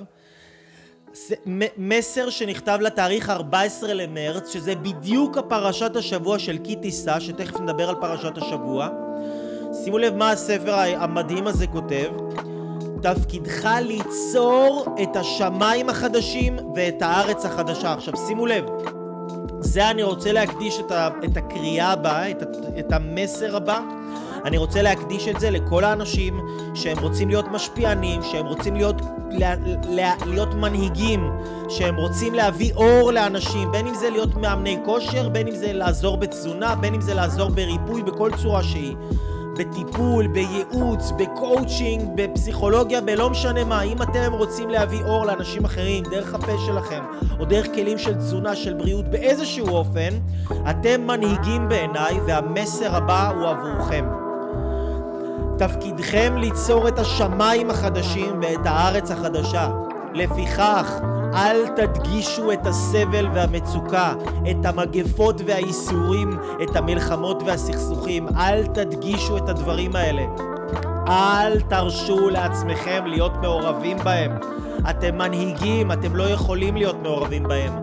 [1.78, 8.38] מסר שנכתב לתאריך 14 למרץ, שזה בדיוק הפרשת השבוע של קיטיסה, שתכף נדבר על פרשת
[8.38, 8.90] השבוע.
[9.84, 12.10] שימו לב מה הספר המדהים הזה כותב.
[13.02, 17.94] תפקידך ליצור את השמיים החדשים ואת הארץ החדשה.
[17.94, 18.66] עכשיו שימו לב,
[19.64, 22.44] זה אני רוצה להקדיש את, ה, את הקריאה הבאה, את,
[22.80, 23.80] את המסר הבא.
[24.46, 26.40] אני רוצה להקדיש את זה לכל האנשים
[26.76, 29.54] שהם רוצים להיות משפיענים, שהם רוצים להיות, לה,
[29.90, 31.32] לה, להיות מנהיגים,
[31.70, 36.18] שהם רוצים להביא אור לאנשים, בין אם זה להיות מאמני כושר, בין אם זה לעזור
[36.18, 38.96] בתזונה, בין אם זה לעזור בריפוי בכל צורה שהיא.
[39.58, 43.82] בטיפול, בייעוץ, בקואוצ'ינג, בפסיכולוגיה, בלא משנה מה.
[43.82, 47.04] אם אתם רוצים להביא אור לאנשים אחרים דרך הפה שלכם,
[47.40, 50.10] או דרך כלים של תזונה, של בריאות, באיזשהו אופן,
[50.70, 54.06] אתם מנהיגים בעיניי, והמסר הבא הוא עבורכם.
[55.58, 59.70] תפקידכם ליצור את השמיים החדשים ואת הארץ החדשה.
[60.14, 61.00] לפיכך,
[61.36, 64.14] אל תדגישו את הסבל והמצוקה,
[64.52, 68.28] את המגפות והייסורים, את המלחמות והסכסוכים.
[68.38, 70.24] אל תדגישו את הדברים האלה.
[71.08, 74.32] אל תרשו לעצמכם להיות מעורבים בהם.
[74.90, 77.74] אתם מנהיגים, אתם לא יכולים להיות מעורבים בהם.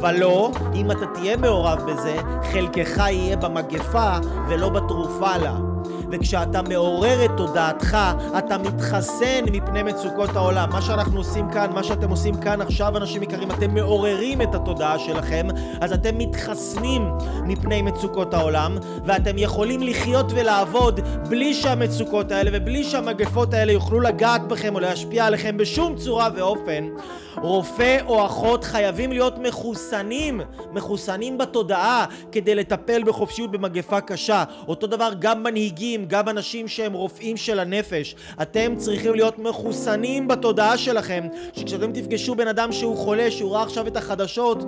[0.00, 2.16] ולא, אם אתה תהיה מעורב בזה,
[2.52, 4.16] חלקך יהיה במגפה
[4.48, 5.71] ולא בתרופה לה.
[6.12, 7.98] וכשאתה מעורר את תודעתך,
[8.38, 10.70] אתה מתחסן מפני מצוקות העולם.
[10.70, 14.98] מה שאנחנו עושים כאן, מה שאתם עושים כאן עכשיו, אנשים יקרים, אתם מעוררים את התודעה
[14.98, 15.46] שלכם,
[15.80, 17.08] אז אתם מתחסנים
[17.44, 24.48] מפני מצוקות העולם, ואתם יכולים לחיות ולעבוד בלי שהמצוקות האלה ובלי שהמגפות האלה יוכלו לגעת
[24.48, 26.88] בכם או להשפיע עליכם בשום צורה ואופן.
[27.36, 30.40] רופא או אחות חייבים להיות מחוסנים,
[30.72, 34.44] מחוסנים בתודעה, כדי לטפל בחופשיות במגפה קשה.
[34.68, 35.72] אותו דבר גם מנהיג...
[36.02, 42.34] מנהיגים, גם אנשים שהם רופאים של הנפש, אתם צריכים להיות מחוסנים בתודעה שלכם, שכשאתם תפגשו
[42.34, 44.58] בן אדם שהוא חולה, שהוא ראה עכשיו את החדשות,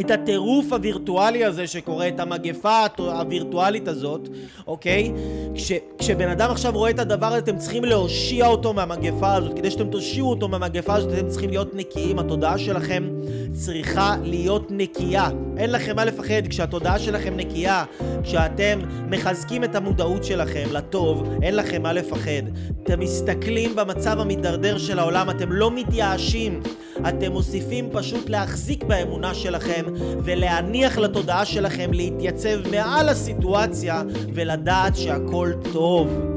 [0.00, 4.28] את הטירוף הווירטואלי הזה שקורה, את המגפה הווירטואלית הזאת,
[4.66, 5.12] אוקיי?
[5.54, 9.56] כש, כשבן אדם עכשיו רואה את הדבר הזה, אתם צריכים להושיע אותו מהמגפה הזאת.
[9.56, 12.18] כדי שאתם תושיעו אותו מהמגפה הזאת, אתם צריכים להיות נקיים.
[12.18, 13.08] התודעה שלכם
[13.52, 15.28] צריכה להיות נקייה.
[15.56, 17.84] אין לכם מה לפחד כשהתודעה שלכם נקייה,
[18.22, 18.78] כשאתם
[19.10, 22.42] מחזקים את המודעות שלכם לטוב, אין לכם מה לפחד.
[22.82, 26.62] אתם מסתכלים במצב המידרדר של העולם, אתם לא מתייאשים.
[27.08, 29.85] אתם מוסיפים פשוט להחזיק באמונה שלכם
[30.24, 34.02] ולהניח לתודעה שלכם להתייצב מעל הסיטואציה
[34.34, 36.35] ולדעת שהכל טוב.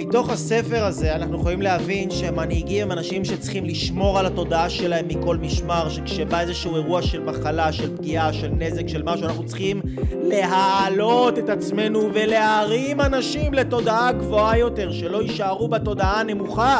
[0.00, 5.36] מתוך הספר הזה אנחנו יכולים להבין שמנהיגים הם אנשים שצריכים לשמור על התודעה שלהם מכל
[5.36, 9.80] משמר, שכשבא איזשהו אירוע של מחלה, של פגיעה, של נזק, של משהו, אנחנו צריכים
[10.22, 16.78] להעלות את עצמנו ולהרים אנשים לתודעה גבוהה יותר, שלא יישארו בתודעה הנמוכה.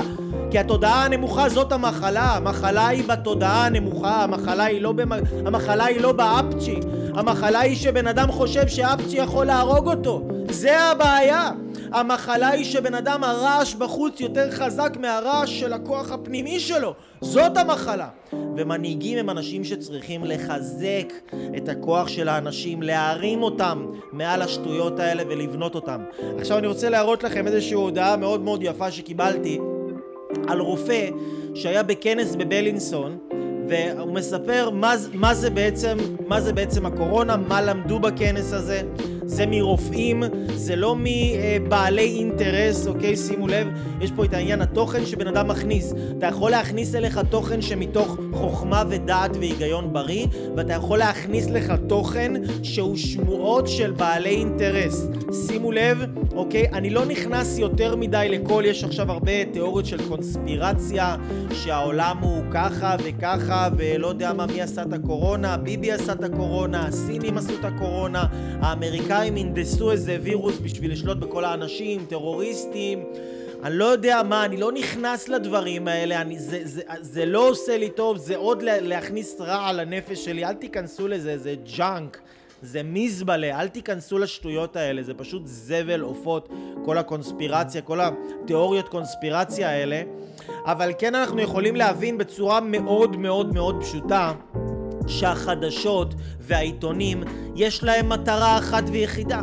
[0.51, 5.13] כי התודעה הנמוכה זאת המחלה, המחלה היא בתודעה הנמוכה, המחלה היא לא, במ...
[5.47, 6.81] המחלה היא לא באפצ'י,
[7.15, 11.51] המחלה היא שבן אדם חושב שאפצ'י יכול להרוג אותו, זה הבעיה.
[11.93, 18.09] המחלה היא שבן אדם הרעש בחוץ יותר חזק מהרעש של הכוח הפנימי שלו, זאת המחלה.
[18.57, 21.13] ומנהיגים הם אנשים שצריכים לחזק
[21.57, 26.01] את הכוח של האנשים, להרים אותם מעל השטויות האלה ולבנות אותם.
[26.39, 29.59] עכשיו אני רוצה להראות לכם איזושהי הודעה מאוד מאוד יפה שקיבלתי
[30.49, 31.09] על רופא
[31.55, 33.19] שהיה בכנס בבלינסון
[33.69, 38.83] והוא מספר מה, מה, זה בעצם, מה זה בעצם הקורונה, מה למדו בכנס הזה.
[39.31, 40.23] זה מרופאים,
[40.55, 43.17] זה לא מבעלי אינטרס, אוקיי?
[43.17, 43.67] שימו לב,
[44.01, 45.95] יש פה את העניין התוכן שבן אדם מכניס.
[46.19, 52.33] אתה יכול להכניס אליך תוכן שמתוך חוכמה ודעת והיגיון בריא, ואתה יכול להכניס לך תוכן
[52.63, 55.07] שהוא שמועות של בעלי אינטרס.
[55.47, 56.67] שימו לב, אוקיי?
[56.73, 61.17] אני לא נכנס יותר מדי לכל, יש עכשיו הרבה תיאוריות של קונספירציה,
[61.53, 66.87] שהעולם הוא ככה וככה, ולא יודע מה מי עשה את הקורונה, ביבי עשה את הקורונה,
[66.87, 68.25] הסינים עשו את הקורונה,
[68.61, 73.05] האמריקאים הנדסו איזה וירוס בשביל לשלוט בכל האנשים, טרוריסטים.
[73.63, 77.79] אני לא יודע מה, אני לא נכנס לדברים האלה, אני, זה, זה, זה לא עושה
[77.79, 82.21] לי טוב, זה עוד להכניס רע לנפש שלי, אל תיכנסו לזה, זה junk.
[82.63, 86.49] זה מזבלה, אל תיכנסו לשטויות האלה, זה פשוט זבל עופות,
[86.85, 90.03] כל הקונספירציה, כל התיאוריות קונספירציה האלה.
[90.65, 94.33] אבל כן אנחנו יכולים להבין בצורה מאוד מאוד מאוד פשוטה
[95.07, 97.23] שהחדשות והעיתונים
[97.57, 99.41] יש להם מטרה אחת ויחידה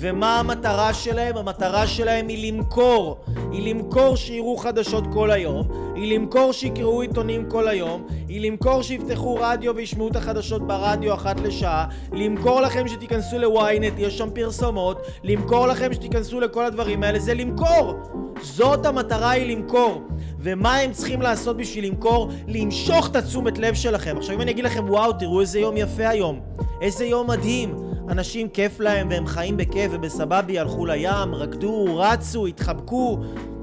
[0.00, 1.36] ומה המטרה שלהם?
[1.36, 3.16] המטרה שלהם היא למכור.
[3.52, 5.62] היא למכור שיראו חדשות כל היום,
[5.94, 11.40] היא למכור שיקראו עיתונים כל היום, היא למכור שיפתחו רדיו וישמעו את החדשות ברדיו אחת
[11.40, 17.34] לשעה, למכור לכם שתיכנסו ל-ynet, יש שם פרסומות, למכור לכם שתיכנסו לכל הדברים האלה, זה
[17.34, 17.94] למכור!
[18.42, 20.02] זאת המטרה היא למכור.
[20.38, 22.28] ומה הם צריכים לעשות בשביל למכור?
[22.48, 24.16] למשוך את התשומת לב שלכם.
[24.16, 26.40] עכשיו אם אני אגיד לכם וואו תראו איזה יום יפה היום,
[26.80, 33.18] איזה יום מדהים אנשים כיף להם והם חיים בכיף ובסבבי, הלכו לים, רקדו, רצו, התחבקו,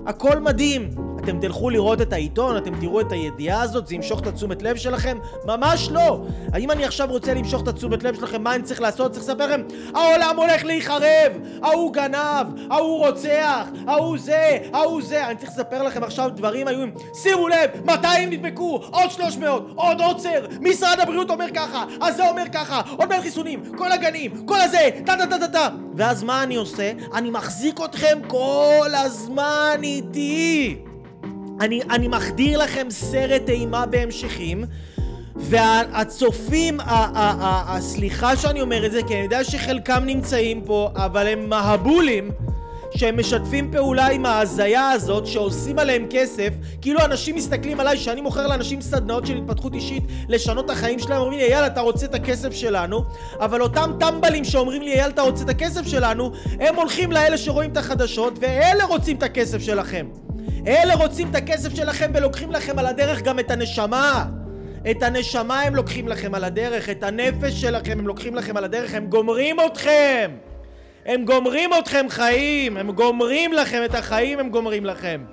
[0.05, 1.06] הכל מדהים.
[1.29, 4.75] אתם תלכו לראות את העיתון, אתם תראו את הידיעה הזאת, זה ימשוך את התשומת לב
[4.75, 5.17] שלכם?
[5.45, 6.19] ממש לא!
[6.53, 9.11] האם אני עכשיו רוצה למשוך את התשומת לב שלכם, מה אני צריך לעשות?
[9.11, 9.61] צריך לספר לכם,
[9.95, 11.31] העולם הולך להיחרב!
[11.61, 12.47] ההוא גנב!
[12.69, 13.67] ההוא רוצח!
[13.87, 14.57] ההוא זה!
[14.73, 15.27] ההוא זה!
[15.27, 16.93] אני צריך לספר לכם עכשיו דברים איומים.
[17.13, 17.69] שימו לב!
[17.85, 18.81] 200 נדבקו!
[18.91, 19.63] עוד 300!
[19.75, 20.45] עוד עוצר!
[20.61, 21.85] משרד הבריאות אומר ככה!
[22.01, 22.81] הזה אומר ככה!
[22.97, 23.61] עוד מעט חיסונים!
[23.77, 24.45] כל הגנים!
[24.45, 24.89] כל הזה!
[25.05, 25.69] טה טה טה טה טה!
[25.95, 26.91] ואז מה אני עושה?
[27.13, 30.86] אני מחזיק אתכם כל הזמן איתי!
[31.61, 34.63] אני, אני מחדיר לכם סרט אימה בהמשכים
[35.35, 42.31] והצופים, הסליחה שאני אומר את זה כי אני יודע שחלקם נמצאים פה אבל הם מהבולים
[42.95, 46.49] שהם משתפים פעולה עם ההזיה הזאת שעושים עליהם כסף
[46.81, 51.21] כאילו אנשים מסתכלים עליי שאני מוכר לאנשים סדנאות של התפתחות אישית לשנות את החיים שלהם
[51.21, 53.03] אומרים לי אייל אתה רוצה את הכסף שלנו?
[53.39, 56.31] אבל אותם טמבלים שאומרים לי אייל אתה רוצה את הכסף שלנו?
[56.59, 60.07] הם הולכים לאלה שרואים את החדשות ואלה רוצים את הכסף שלכם
[60.67, 64.25] אלה רוצים את הכסף שלכם ולוקחים לכם על הדרך גם את הנשמה.
[64.91, 68.93] את הנשמה הם לוקחים לכם על הדרך, את הנפש שלכם הם לוקחים לכם על הדרך,
[68.93, 70.31] הם גומרים אתכם!
[71.05, 75.23] הם גומרים אתכם חיים, הם גומרים לכם את החיים, הם גומרים לכם.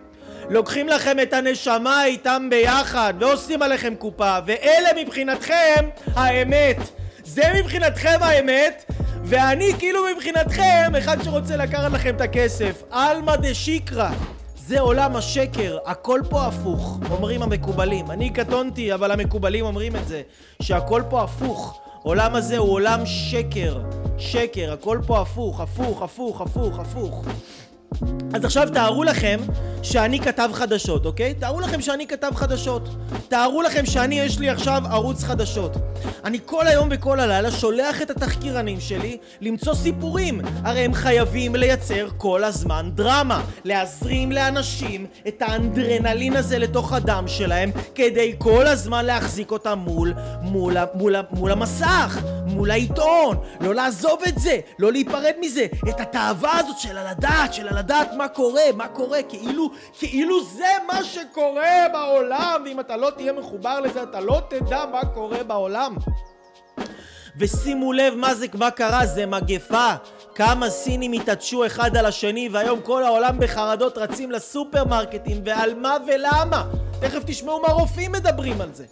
[0.51, 6.77] לוקחים לכם את הנשמה איתם ביחד ועושים עליכם קופה, ואלה מבחינתכם האמת.
[7.25, 8.85] זה מבחינתכם האמת,
[9.25, 12.83] ואני כאילו מבחינתכם אחד שרוצה לקחת לכם את הכסף.
[12.91, 14.11] עלמא דשיקרא.
[14.67, 18.11] זה עולם השקר, הכל פה הפוך, אומרים המקובלים.
[18.11, 20.23] אני קטונתי, אבל המקובלים אומרים את זה,
[20.63, 21.81] שהכל פה הפוך.
[22.03, 23.81] עולם הזה הוא עולם שקר,
[24.19, 27.25] שקר, הכל פה הפוך, הפוך, הפוך, הפוך, הפוך.
[28.35, 29.41] אז עכשיו תארו לכם
[29.83, 31.35] שאני כתב חדשות, אוקיי?
[31.35, 32.89] תארו לכם שאני כתב חדשות.
[33.29, 35.77] תארו לכם שאני, יש לי עכשיו ערוץ חדשות.
[36.25, 40.41] אני כל היום וכל הלילה שולח את התחקירנים שלי למצוא סיפורים.
[40.65, 43.43] הרי הם חייבים לייצר כל הזמן דרמה.
[43.65, 50.77] להזרים לאנשים את האנדרנלין הזה לתוך הדם שלהם כדי כל הזמן להחזיק אותם מול, מול,
[50.95, 53.37] מול, מול המסך, מול העיתון.
[53.61, 55.67] לא לעזוב את זה, לא להיפרד מזה.
[55.89, 61.05] את התאווה הזאת של הלדעת, של הלדעת מה קורה, מה קורה, כאילו, כאילו זה מה
[61.05, 65.97] שקורה בעולם, ואם אתה לא תהיה מחובר לזה, אתה לא תדע מה קורה בעולם.
[67.39, 69.93] ושימו לב מה זה, מה קרה, זה מגפה.
[70.35, 76.65] כמה סינים התעטשו אחד על השני, והיום כל העולם בחרדות רצים לסופרמרקטים, ועל מה ולמה?
[77.01, 78.85] תכף תשמעו מה רופאים מדברים על זה.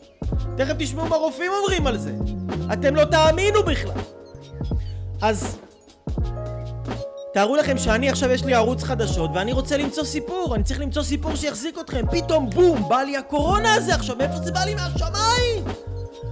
[0.56, 2.12] תכף תשמעו מה רופאים אומרים על זה.
[2.72, 4.00] אתם לא תאמינו בכלל.
[5.22, 5.58] אז
[7.34, 11.02] תארו לכם שאני עכשיו יש לי ערוץ חדשות ואני רוצה למצוא סיפור, אני צריך למצוא
[11.02, 12.04] סיפור שיחזיק אתכם.
[12.10, 15.64] פתאום בום, בא לי הקורונה הזה עכשיו, מאיפה זה בא לי מהשמיים?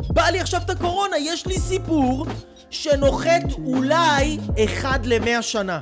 [0.09, 2.27] בא לי עכשיו את הקורונה, יש לי סיפור
[2.71, 5.81] שנוחת אולי אחד למאה שנה.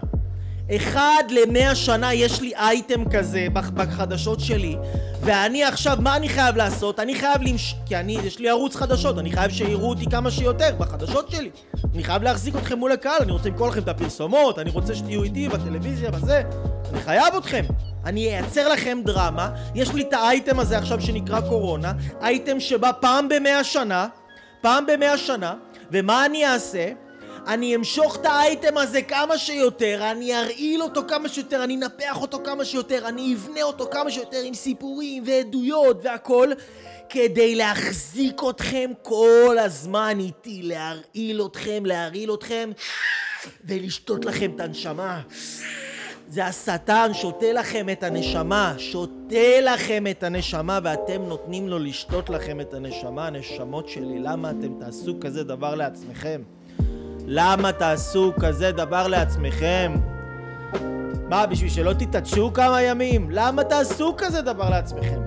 [0.77, 4.77] אחד למאה שנה יש לי אייטם כזה בחדשות שלי
[5.21, 7.01] ואני עכשיו, מה אני חייב לעשות?
[7.01, 7.75] אני חייב למש...
[7.87, 11.51] כי אני, יש לי ערוץ חדשות, אני חייב שיראו אותי כמה שיותר בחדשות שלי
[11.95, 15.23] אני חייב להחזיק אתכם מול הקהל, אני רוצה למכור לכם את הפרסומות, אני רוצה שתהיו
[15.23, 16.43] איתי בטלוויזיה, בזה
[16.93, 17.65] אני חייב אתכם
[18.05, 23.29] אני אייצר לכם דרמה, יש לי את האייטם הזה עכשיו שנקרא קורונה אייטם שבא פעם
[23.29, 24.07] במאה שנה
[24.61, 25.55] פעם במאה שנה
[25.93, 26.89] ומה אני אעשה?
[27.49, 32.39] אני אמשוך את האייטם הזה כמה שיותר, אני ארעיל אותו כמה שיותר, אני אנפח אותו
[32.45, 36.49] כמה שיותר, אני אבנה אותו כמה שיותר עם סיפורים ועדויות והכל
[37.09, 42.71] כדי להחזיק אתכם כל הזמן איתי, להרעיל אתכם, להרעיל אתכם
[43.65, 45.21] ולשתות לכם את הנשמה.
[46.29, 52.61] זה השטן שותה לכם את הנשמה, שותה לכם את הנשמה ואתם נותנים לו לשתות לכם
[52.61, 56.43] את הנשמה, הנשמות שלי, למה אתם תעשו כזה דבר לעצמכם?
[57.31, 59.95] למה תעשו כזה דבר לעצמכם?
[61.29, 63.29] מה, בשביל שלא תתעטשו כמה ימים?
[63.31, 65.21] למה תעשו כזה דבר לעצמכם?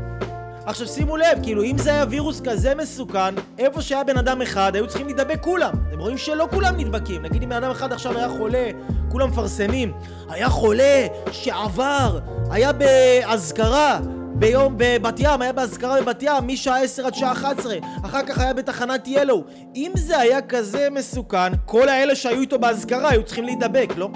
[0.66, 4.76] עכשיו שימו לב, כאילו אם זה היה וירוס כזה מסוכן, איפה שהיה בן אדם אחד,
[4.76, 5.74] היו צריכים להידבק כולם.
[5.90, 7.22] אתם רואים שלא כולם נדבקים.
[7.22, 8.70] נגיד אם בן אדם אחד עכשיו היה חולה,
[9.10, 9.94] כולם מפרסמים,
[10.30, 12.20] היה חולה שעבר,
[12.52, 14.00] היה באזכרה,
[14.34, 18.54] ביום בבת ים, היה באזכרה בבת ים משעה 10 עד שעה 11 אחר כך היה
[18.54, 19.44] בתחנת ילו
[19.76, 24.10] אם זה היה כזה מסוכן, כל האלה שהיו איתו באזכרה היו צריכים להידבק, לא?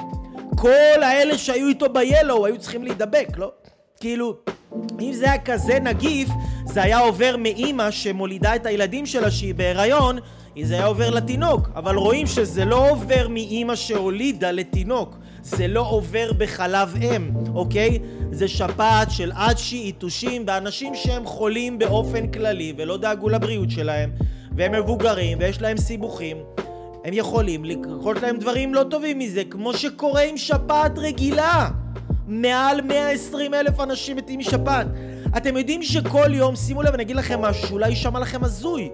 [0.55, 3.51] כל האלה שהיו איתו ב-Yellow היו צריכים להידבק, לא?
[3.99, 4.35] כאילו,
[5.01, 6.29] אם זה היה כזה נגיף,
[6.65, 10.17] זה היה עובר מאימא שמולידה את הילדים שלה שהיא בהיריון,
[10.63, 11.69] זה היה עובר לתינוק.
[11.75, 15.15] אבל רואים שזה לא עובר מאימא שהולידה לתינוק.
[15.45, 17.99] זה לא עובר בחלב אם, אוקיי?
[18.31, 24.11] זה שפעת של עדשי, יתושים באנשים שהם חולים באופן כללי ולא דאגו לבריאות שלהם
[24.55, 26.37] והם מבוגרים ויש להם סיבוכים
[27.05, 31.69] הם יכולים לקרות להם דברים לא טובים מזה כמו שקורה עם שפעת רגילה.
[32.27, 34.87] מעל 120 אלף אנשים מתים משפעת.
[35.37, 38.89] אתם יודעים שכל יום, שימו לב אני אגיד לכם משהו שאולי יישמע לכם הזוי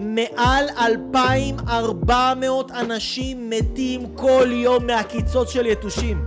[0.00, 6.24] מעל 2,400 אנשים מתים כל יום מהקיצות של יתושים.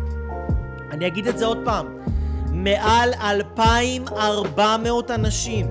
[0.91, 1.85] אני אגיד את זה עוד פעם.
[2.51, 5.67] מעל 2,400 אנשים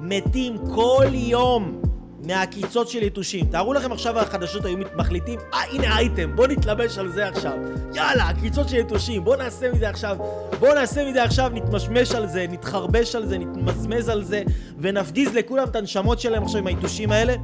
[0.00, 1.80] מתים כל יום
[2.28, 3.46] מהעקיצות של יתושים.
[3.46, 7.52] תארו לכם עכשיו החדשות היו מחליטים, אה הנה אייטם, בוא נתלבש על זה עכשיו.
[7.94, 10.16] יאללה, עקיצות של יתושים, בוא נעשה מזה עכשיו,
[10.60, 14.42] בוא נעשה מזה עכשיו, נתמשמש על זה, נתחרבש על זה, נתמזמז על זה,
[14.78, 17.34] ונפגיז לכולם את הנשמות שלהם עכשיו עם היתושים האלה.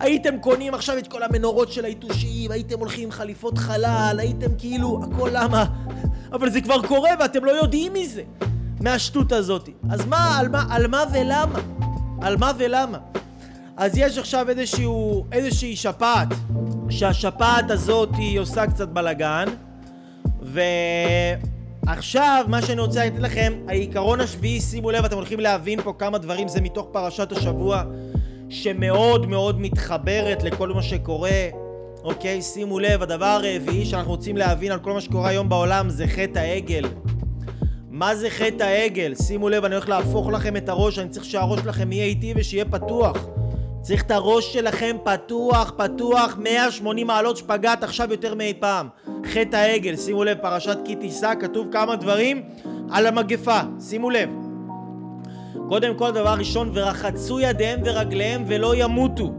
[0.00, 5.00] הייתם קונים עכשיו את כל המנורות של היתושים, הייתם הולכים עם חליפות חלל, הייתם כאילו,
[5.02, 5.64] הכל למה?
[6.32, 8.22] אבל זה כבר קורה ואתם לא יודעים מזה,
[8.80, 9.68] מהשטות הזאת.
[9.90, 11.60] אז מה, על מה, על מה ולמה?
[12.22, 12.98] על מה ולמה?
[13.78, 16.28] אז יש עכשיו איזשהו, איזושהי שפעת,
[16.90, 19.44] שהשפעת הזאת היא עושה קצת בלאגן,
[20.42, 26.18] ועכשיו מה שאני רוצה להגיד לכם, העיקרון השביעי, שימו לב, אתם הולכים להבין פה כמה
[26.18, 27.82] דברים, זה מתוך פרשת השבוע,
[28.48, 31.48] שמאוד מאוד מתחברת לכל מה שקורה.
[32.04, 36.06] אוקיי, שימו לב, הדבר הרביעי שאנחנו רוצים להבין על כל מה שקורה היום בעולם זה
[36.06, 36.84] חטא העגל.
[37.90, 39.14] מה זה חטא העגל?
[39.14, 42.64] שימו לב, אני הולך להפוך לכם את הראש, אני צריך שהראש שלכם יהיה איטי ושיהיה
[42.64, 43.28] פתוח.
[43.80, 48.88] צריך את הראש שלכם פתוח, פתוח, 180 מעלות שפגעת עכשיו יותר מאי פעם.
[49.26, 52.42] חטא העגל, שימו לב, פרשת כי תישא, כתוב כמה דברים
[52.90, 54.28] על המגפה, שימו לב.
[55.68, 59.32] קודם כל, דבר ראשון, ורחצו ידיהם ורגליהם ולא ימותו.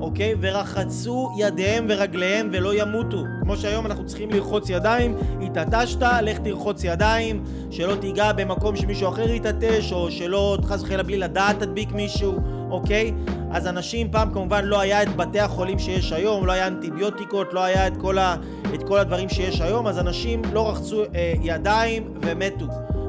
[0.00, 0.34] אוקיי?
[0.40, 3.22] ורחצו ידיהם ורגליהם ולא ימותו.
[3.42, 9.32] כמו שהיום אנחנו צריכים לרחוץ ידיים, התעטשת, לך תרחוץ ידיים, שלא תיגע במקום שמישהו אחר
[9.32, 12.38] יתעטש, או שלא, חס וחלילה בלי לדעת תדביק מישהו,
[12.70, 13.12] אוקיי?
[13.50, 17.64] אז אנשים, פעם כמובן לא היה את בתי החולים שיש היום, לא היה אנטיביוטיקות, לא
[17.64, 18.36] היה את כל, ה,
[18.74, 22.66] את כל הדברים שיש היום, אז אנשים לא רחצו אה, ידיים ומתו,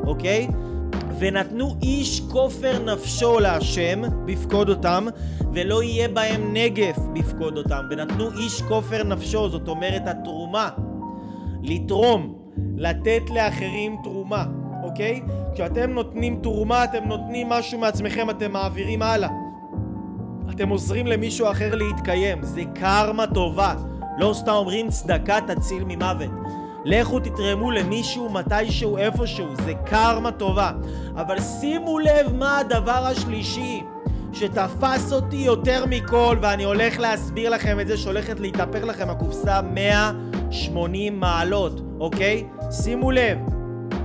[0.07, 0.47] אוקיי?
[1.19, 5.05] ונתנו איש כופר נפשו להשם בפקוד אותם
[5.53, 10.69] ולא יהיה בהם נגף בפקוד אותם ונתנו איש כופר נפשו זאת אומרת התרומה
[11.63, 12.35] לתרום
[12.77, 14.45] לתת לאחרים תרומה
[14.83, 15.21] אוקיי?
[15.53, 19.29] כשאתם נותנים תרומה אתם נותנים משהו מעצמכם אתם מעבירים הלאה
[20.55, 23.75] אתם עוזרים למישהו אחר להתקיים זה קרמה טובה
[24.17, 26.29] לא סתם אומרים צדקה תציל ממוות
[26.85, 30.71] לכו תתרמו למישהו מתישהו איפשהו, זה קרמה טובה.
[31.15, 33.83] אבל שימו לב מה הדבר השלישי
[34.33, 41.19] שתפס אותי יותר מכל, ואני הולך להסביר לכם את זה שהולכת להתהפך לכם הקופסה 180
[41.19, 42.47] מעלות, אוקיי?
[42.71, 43.37] שימו לב,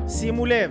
[0.09, 0.71] שימו לב.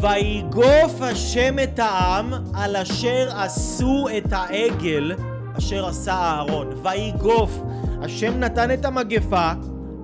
[0.00, 5.12] ויגוף השם את העם על אשר עשו את העגל
[5.58, 6.70] אשר עשה אהרון.
[6.82, 7.62] ויגוף.
[8.02, 9.50] השם נתן את המגפה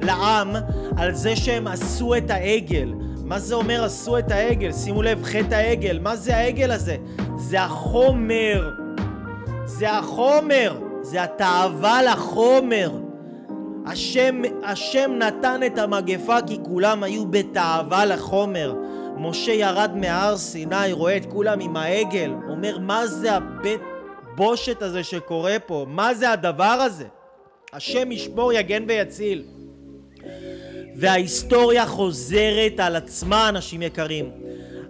[0.00, 0.56] לעם
[0.96, 2.92] על זה שהם עשו את העגל.
[3.24, 4.72] מה זה אומר עשו את העגל?
[4.72, 5.98] שימו לב, חטא העגל.
[5.98, 6.96] מה זה העגל הזה?
[7.36, 8.70] זה החומר.
[9.64, 10.78] זה החומר.
[11.02, 12.90] זה התאווה לחומר.
[13.86, 18.74] השם, השם נתן את המגפה כי כולם היו בתאווה לחומר.
[19.16, 23.80] משה ירד מהר סיני, רואה את כולם עם העגל, אומר מה זה הבית
[24.34, 25.86] בושת הזה שקורה פה?
[25.88, 27.04] מה זה הדבר הזה?
[27.72, 29.44] השם ישמור, יגן ויציל.
[30.96, 34.30] וההיסטוריה חוזרת על עצמה, אנשים יקרים.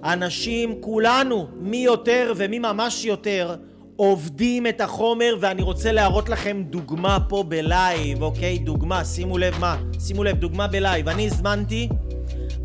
[0.04, 3.54] אנשים, כולנו, מי יותר ומי ממש יותר,
[3.96, 8.58] עובדים את החומר ואני רוצה להראות לכם דוגמה פה בלייב, אוקיי?
[8.58, 11.08] דוגמה, שימו לב מה, שימו לב, דוגמה בלייב.
[11.08, 11.88] אני הזמנתי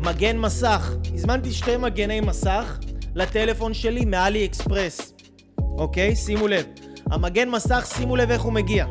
[0.00, 2.78] מגן מסך, הזמנתי שתי מגני מסך
[3.14, 5.12] לטלפון שלי מאלי אקספרס,
[5.58, 6.16] אוקיי?
[6.16, 6.64] שימו לב.
[7.10, 8.86] המגן מסך, שימו לב איך הוא מגיע.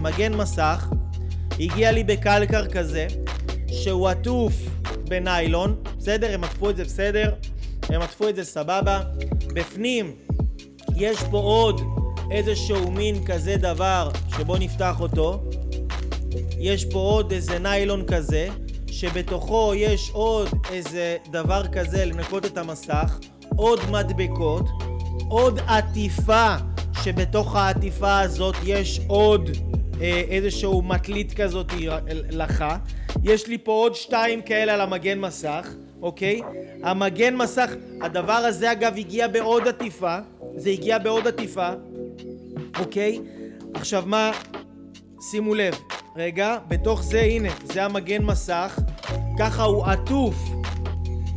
[0.00, 0.88] מגן מסך,
[1.60, 3.06] הגיע לי בקלקר כזה,
[3.68, 4.52] שהוא עטוף
[5.08, 6.34] בניילון, בסדר?
[6.34, 7.34] הם עטפו את זה בסדר,
[7.88, 9.00] הם עטפו את זה סבבה.
[9.54, 10.14] בפנים
[10.96, 11.80] יש פה עוד
[12.30, 15.44] איזשהו מין כזה דבר שבו נפתח אותו.
[16.58, 18.48] יש פה עוד איזה ניילון כזה,
[18.90, 23.18] שבתוכו יש עוד איזה דבר כזה לנקות את המסך,
[23.56, 24.64] עוד מדבקות,
[25.28, 26.54] עוד עטיפה,
[27.04, 29.50] שבתוך העטיפה הזאת יש עוד
[30.00, 31.72] אה, איזשהו מקליט כזאת
[32.30, 32.64] לך.
[33.24, 35.68] יש לי פה עוד שתיים כאלה על המגן מסך,
[36.02, 36.40] אוקיי?
[36.82, 37.70] המגן מסך,
[38.00, 40.18] הדבר הזה אגב הגיע בעוד עטיפה,
[40.56, 41.68] זה הגיע בעוד עטיפה,
[42.78, 43.18] אוקיי?
[43.74, 44.30] עכשיו מה,
[45.20, 45.74] שימו לב,
[46.18, 48.78] רגע, בתוך זה הנה, זה המגן מסך,
[49.38, 50.34] ככה הוא עטוף,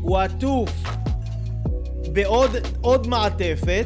[0.02, 0.70] הוא עטוף
[2.14, 2.52] בעוד
[2.82, 3.86] עוד מעטפת,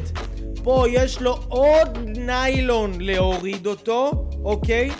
[0.62, 4.90] פה יש לו עוד ניילון להוריד אותו, אוקיי?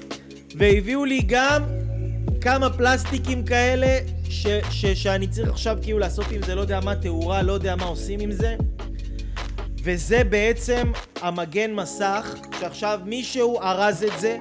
[0.56, 1.62] והביאו לי גם
[2.40, 6.96] כמה פלסטיקים כאלה ש, ש, שאני צריך עכשיו כאילו לעשות עם זה לא יודע מה
[6.96, 8.56] תאורה, לא יודע מה עושים עם זה.
[9.82, 10.92] וזה בעצם
[11.22, 14.36] המגן מסך שעכשיו מישהו ארז את זה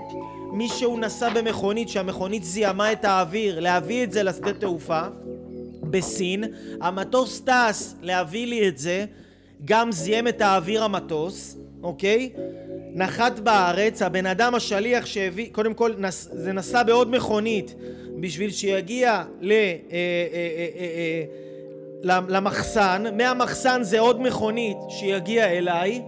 [0.56, 5.02] מישהו נסע במכונית שהמכונית זיהמה את האוויר להביא את זה לשדה תעופה
[5.82, 6.44] בסין.
[6.82, 9.06] המטוס טס להביא לי את זה
[9.66, 12.30] גם זיהם את האוויר המטוס אוקיי?
[12.94, 17.76] נחת בארץ, הבן אדם השליח שהביא, קודם כל נס, זה נסע בעוד מכונית
[18.20, 19.58] בשביל שיגיע ל, אה,
[19.92, 21.24] אה, אה,
[22.30, 26.02] למחסן, מהמחסן זה עוד מכונית שיגיע אליי,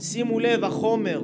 [0.00, 1.22] שימו לב החומר,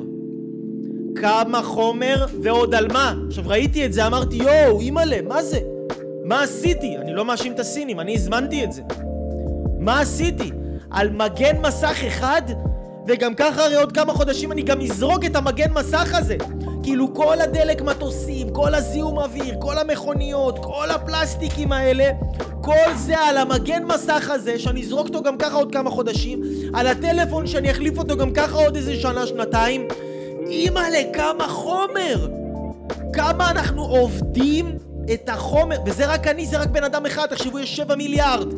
[1.16, 3.14] כמה חומר ועוד על מה.
[3.28, 5.58] עכשיו ראיתי את זה אמרתי יואו אימא'לה מה זה?
[6.24, 6.96] מה עשיתי?
[6.96, 8.82] אני לא מאשים את הסינים, אני הזמנתי את זה.
[9.78, 10.50] מה עשיתי?
[10.90, 12.42] על מגן מסך אחד
[13.06, 16.36] וגם ככה הרי עוד כמה חודשים אני גם אזרוק את המגן מסך הזה
[16.82, 22.10] כאילו כל הדלק מטוסים, כל הזיהום אוויר, כל המכוניות, כל הפלסטיקים האלה
[22.60, 26.42] כל זה על המגן מסך הזה שאני אזרוק אותו גם ככה עוד כמה חודשים
[26.74, 29.88] על הטלפון שאני אחליף אותו גם ככה עוד איזה שנה, שנתיים
[30.50, 32.28] אימא'לה, כמה חומר!
[33.12, 34.78] כמה אנחנו עובדים
[35.14, 38.48] את החומר וזה רק אני, זה רק בן אדם אחד, תחשבו יש שבע מיליארד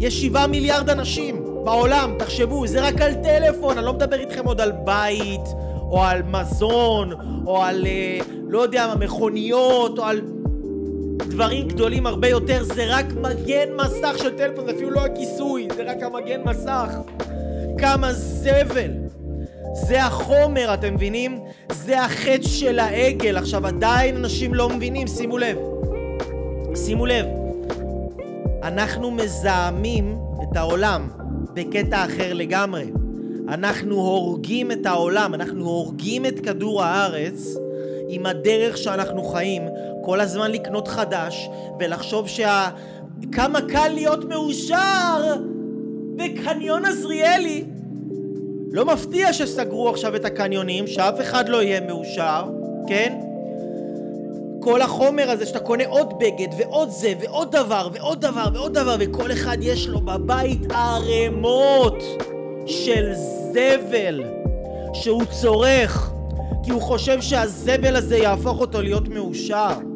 [0.00, 4.60] יש שבעה מיליארד אנשים בעולם, תחשבו, זה רק על טלפון, אני לא מדבר איתכם עוד
[4.60, 5.48] על בית,
[5.80, 7.12] או על מזון,
[7.46, 8.18] או על, אה,
[8.48, 10.20] לא יודע מכוניות, או על
[11.18, 15.82] דברים גדולים הרבה יותר, זה רק מגן מסך של טלפון, זה אפילו לא הכיסוי, זה
[15.90, 16.94] רק המגן מסך.
[17.78, 18.99] כמה זבל.
[19.72, 21.40] זה החומר, אתם מבינים?
[21.72, 23.36] זה החטא של העגל.
[23.36, 25.58] עכשיו, עדיין אנשים לא מבינים, שימו לב.
[26.74, 27.26] שימו לב.
[28.62, 31.08] אנחנו מזהמים את העולם
[31.54, 32.84] בקטע אחר לגמרי.
[33.48, 37.56] אנחנו הורגים את העולם, אנחנו הורגים את כדור הארץ
[38.08, 39.62] עם הדרך שאנחנו חיים,
[40.04, 41.48] כל הזמן לקנות חדש
[41.80, 42.70] ולחשוב שה...
[43.32, 45.36] כמה קל להיות מאושר
[46.16, 47.64] בקניון עזריאלי.
[48.72, 52.44] לא מפתיע שסגרו עכשיו את הקניונים, שאף אחד לא יהיה מאושר,
[52.88, 53.20] כן?
[54.60, 58.96] כל החומר הזה שאתה קונה עוד בגד ועוד זה ועוד דבר ועוד דבר ועוד דבר
[59.00, 62.02] וכל אחד יש לו בבית ערימות
[62.66, 64.22] של זבל
[64.92, 66.10] שהוא צורך
[66.62, 69.89] כי הוא חושב שהזבל הזה יהפוך אותו להיות מאושר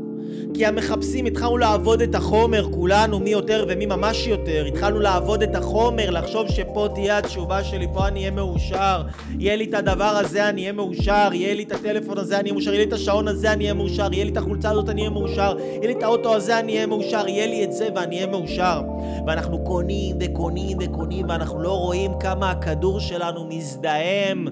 [0.54, 4.64] כי המחפשים התחלנו לעבוד את החומר, כולנו, מי יותר ומי ממש יותר.
[4.68, 9.02] התחלנו לעבוד את החומר, לחשוב שפה תהיה התשובה שלי, פה אני אהיה מאושר.
[9.38, 11.28] יהיה לי את הדבר הזה, אני אהיה מאושר.
[11.32, 12.72] יהיה לי את הטלפון הזה, אני אהיה מאושר.
[12.72, 14.12] יהיה לי את השעון הזה, אני אהיה מאושר.
[14.12, 15.56] יהיה לי את החולצה הזאת, אני אהיה מאושר.
[15.60, 17.28] יהיה לי את האוטו הזה, אני אהיה מאושר.
[17.28, 18.82] יהיה לי את זה ואני אהיה מאושר.
[19.26, 24.46] ואנחנו קונים וקונים וקונים, ואנחנו לא רואים כמה הכדור שלנו מזדהם.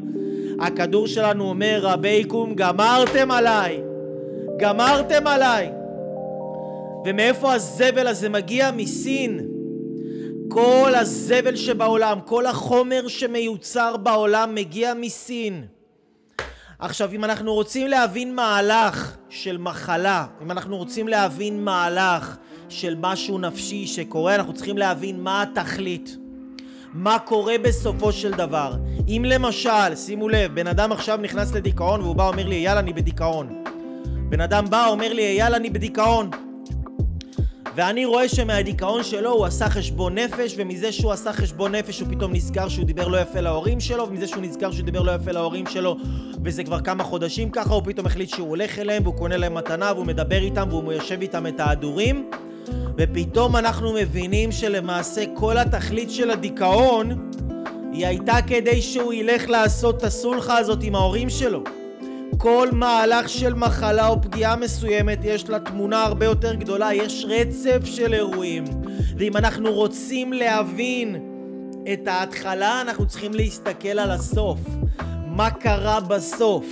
[0.60, 3.80] הכדור שלנו אומר, רבייקום, גמרתם עליי.
[4.58, 5.81] גמרתם עליי.
[7.04, 8.70] ומאיפה הזבל הזה מגיע?
[8.70, 9.48] מסין.
[10.48, 15.66] כל הזבל שבעולם, כל החומר שמיוצר בעולם מגיע מסין.
[16.78, 22.36] עכשיו, אם אנחנו רוצים להבין מהלך של מחלה, אם אנחנו רוצים להבין מהלך
[22.68, 26.16] של משהו נפשי שקורה, אנחנו צריכים להבין מה התכלית.
[26.94, 28.74] מה קורה בסופו של דבר.
[29.08, 32.92] אם למשל, שימו לב, בן אדם עכשיו נכנס לדיכאון והוא בא אומר לי, אייל, אני
[32.92, 33.64] בדיכאון.
[34.28, 36.30] בן אדם בא, אומר לי, אייל, אני בדיכאון.
[37.74, 42.32] ואני רואה שמהדיכאון שלו הוא עשה חשבון נפש, ומזה שהוא עשה חשבון נפש הוא פתאום
[42.32, 45.66] נזכר שהוא דיבר לא יפה להורים שלו, ומזה שהוא נזכר שהוא דיבר לא יפה להורים
[45.66, 45.96] שלו,
[46.44, 49.92] וזה כבר כמה חודשים ככה, הוא פתאום החליט שהוא הולך אליהם, והוא קונה להם מתנה,
[49.94, 52.30] והוא מדבר איתם, והוא יושב איתם את ההדורים,
[52.96, 57.30] ופתאום אנחנו מבינים שלמעשה כל התכלית של הדיכאון
[57.92, 61.64] היא הייתה כדי שהוא ילך לעשות את הסולחה הזאת עם ההורים שלו.
[62.38, 67.84] כל מהלך של מחלה או פגיעה מסוימת יש לה תמונה הרבה יותר גדולה, יש רצף
[67.84, 68.64] של אירועים.
[69.18, 71.16] ואם אנחנו רוצים להבין
[71.92, 74.58] את ההתחלה, אנחנו צריכים להסתכל על הסוף.
[75.26, 76.66] מה קרה בסוף?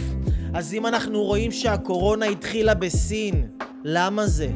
[0.54, 3.46] אז אם אנחנו רואים שהקורונה התחילה בסין,
[3.84, 4.48] למה זה?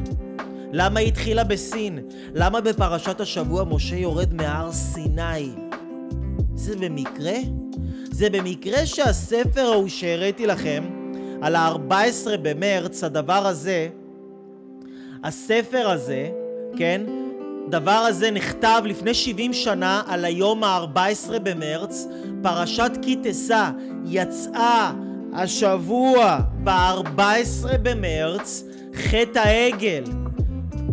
[0.73, 1.99] למה היא התחילה בסין?
[2.33, 5.49] למה בפרשת השבוע משה יורד מהר סיני?
[6.55, 7.37] זה במקרה?
[8.11, 10.83] זה במקרה שהספר ההוא שהראיתי לכם
[11.45, 13.87] על ה-14 במרץ, הדבר הזה,
[15.23, 16.29] הספר הזה,
[16.77, 17.01] כן,
[17.69, 22.07] דבר הזה נכתב לפני 70 שנה על היום ה-14 במרץ,
[22.41, 23.69] פרשת כי תשא
[24.05, 24.93] יצאה
[25.33, 28.63] השבוע ב-14 במרץ,
[28.95, 30.03] חטא העגל,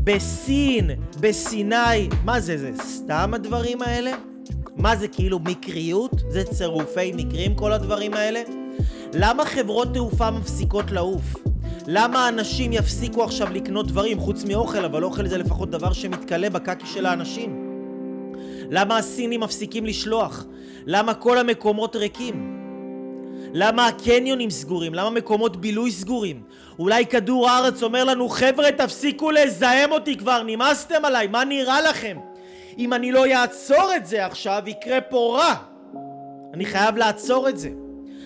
[0.05, 0.91] בסין,
[1.21, 4.13] בסיני, מה זה, זה סתם הדברים האלה?
[4.77, 6.13] מה זה כאילו מקריות?
[6.29, 8.62] זה צירופי מקרים כל הדברים האלה?
[9.15, 11.35] למה חברות תעופה מפסיקות לעוף?
[11.87, 16.87] למה אנשים יפסיקו עכשיו לקנות דברים חוץ מאוכל, אבל אוכל זה לפחות דבר שמתכלה בקקי
[16.87, 17.79] של האנשים?
[18.71, 20.47] למה הסינים מפסיקים לשלוח?
[20.87, 22.59] למה כל המקומות ריקים?
[23.53, 24.95] למה הקניונים סגורים?
[24.95, 26.43] למה מקומות בילוי סגורים?
[26.79, 32.17] אולי כדור הארץ אומר לנו חבר'ה תפסיקו לזהם אותי כבר נמאסתם עליי מה נראה לכם?
[32.79, 35.55] אם אני לא אעצור את זה עכשיו יקרה פה רע
[36.55, 37.71] אני חייב לעצור את זה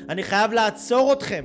[0.09, 1.45] אני חייב לעצור אתכם.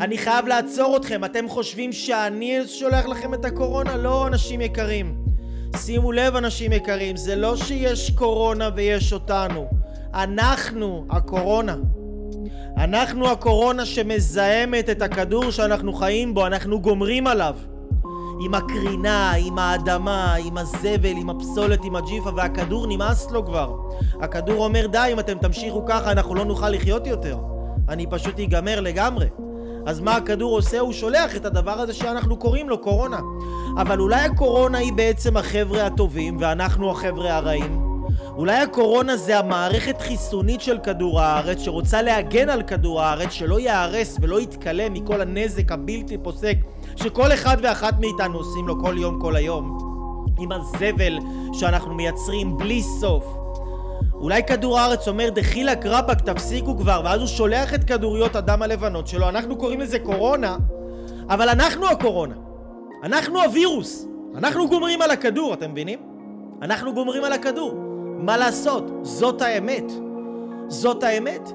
[0.00, 1.24] אני חייב לעצור אתכם.
[1.24, 3.96] אתם חושבים שאני שולח לכם את הקורונה?
[3.96, 5.16] לא, אנשים יקרים.
[5.76, 9.70] שימו לב, אנשים יקרים, זה לא שיש קורונה ויש אותנו.
[10.14, 11.76] אנחנו הקורונה.
[12.76, 17.56] אנחנו הקורונה שמזהמת את הכדור שאנחנו חיים בו, אנחנו גומרים עליו.
[18.40, 23.76] עם הקרינה, עם האדמה, עם הזבל, עם הפסולת, עם הג'יפה, והכדור נמאס לו כבר.
[24.20, 27.38] הכדור אומר די, אם אתם תמשיכו ככה אנחנו לא נוכל לחיות יותר.
[27.88, 29.26] אני פשוט אגמר לגמרי.
[29.86, 30.80] אז מה הכדור עושה?
[30.80, 33.20] הוא שולח את הדבר הזה שאנחנו קוראים לו קורונה.
[33.76, 37.88] אבל אולי הקורונה היא בעצם החבר'ה הטובים ואנחנו החבר'ה הרעים?
[38.36, 44.16] אולי הקורונה זה המערכת חיסונית של כדור הארץ שרוצה להגן על כדור הארץ שלא ייהרס
[44.20, 46.56] ולא יתכלה מכל הנזק הבלתי פוסק
[46.96, 49.78] שכל אחד ואחת מאיתנו עושים לו כל יום כל היום
[50.38, 51.18] עם הזבל
[51.52, 53.24] שאנחנו מייצרים בלי סוף
[54.20, 59.06] אולי כדור הארץ אומר דחילק רבאק תפסיקו כבר ואז הוא שולח את כדוריות הדם הלבנות
[59.06, 60.56] שלו אנחנו קוראים לזה קורונה
[61.28, 62.34] אבל אנחנו הקורונה
[63.02, 65.98] אנחנו הווירוס אנחנו גומרים על הכדור אתם מבינים?
[66.62, 67.74] אנחנו גומרים על הכדור
[68.18, 68.84] מה לעשות?
[69.02, 69.92] זאת האמת
[70.68, 71.50] זאת האמת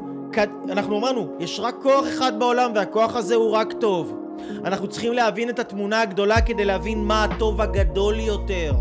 [0.70, 4.20] אנחנו אמרנו, יש רק כוח אחד בעולם והכוח הזה הוא רק טוב.
[4.66, 8.74] אנחנו צריכים להבין את התמונה הגדולה כדי להבין מה הטוב הגדול יותר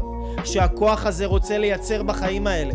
[0.44, 2.74] שהכוח הזה רוצה לייצר בחיים האלה.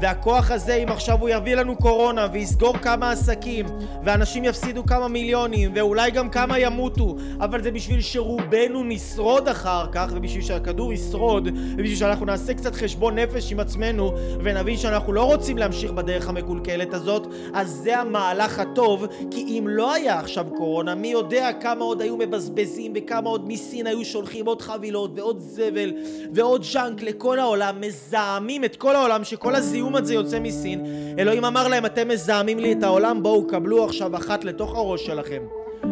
[0.00, 3.66] והכוח הזה, אם עכשיו הוא יביא לנו קורונה ויסגור כמה עסקים,
[4.04, 10.08] ואנשים יפסידו כמה מיליונים, ואולי גם כמה ימותו, אבל זה בשביל שרובנו נשרוד אחר כך,
[10.12, 14.12] ובשביל שהכדור ישרוד, ובשביל שאנחנו נעשה קצת חשבון נפש עם עצמנו,
[14.44, 19.94] ונבין שאנחנו לא רוצים להמשיך בדרך המקולקלת הזאת, אז זה המהלך הטוב, כי אם לא
[19.94, 24.62] היה עכשיו קורונה, מי יודע כמה עוד היו מבזבזים, וכמה עוד מסין היו שולחים עוד
[24.62, 25.92] חבילות, ועוד זבל,
[26.34, 30.86] ועוד ז'אנק לכל העולם, מזהמים את כל העולם, שכל הזיהום הזיהום הזה יוצא מסין.
[31.18, 35.42] אלוהים אמר להם, אתם מזהמים לי את העולם, בואו קבלו עכשיו אחת לתוך הראש שלכם.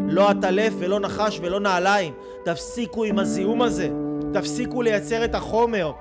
[0.09, 2.13] לא עטלף ולא נחש ולא נעליים.
[2.45, 3.89] תפסיקו עם הזיהום הזה.
[4.33, 5.93] תפסיקו לייצר את החומר.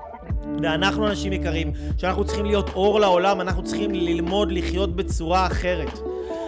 [0.63, 5.99] ואנחנו אנשים יקרים, שאנחנו צריכים להיות אור לעולם, אנחנו צריכים ללמוד לחיות בצורה אחרת.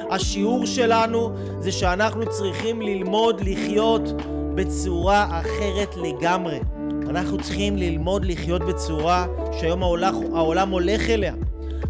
[0.09, 4.01] השיעור שלנו זה שאנחנו צריכים ללמוד לחיות
[4.55, 6.59] בצורה אחרת לגמרי.
[7.09, 9.25] אנחנו צריכים ללמוד לחיות בצורה
[9.59, 11.33] שהיום העולם, העולם הולך אליה.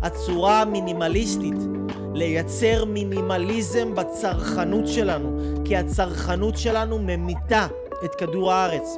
[0.01, 1.57] הצורה המינימליסטית,
[2.13, 7.67] לייצר מינימליזם בצרכנות שלנו, כי הצרכנות שלנו ממיתה
[8.05, 8.97] את כדור הארץ.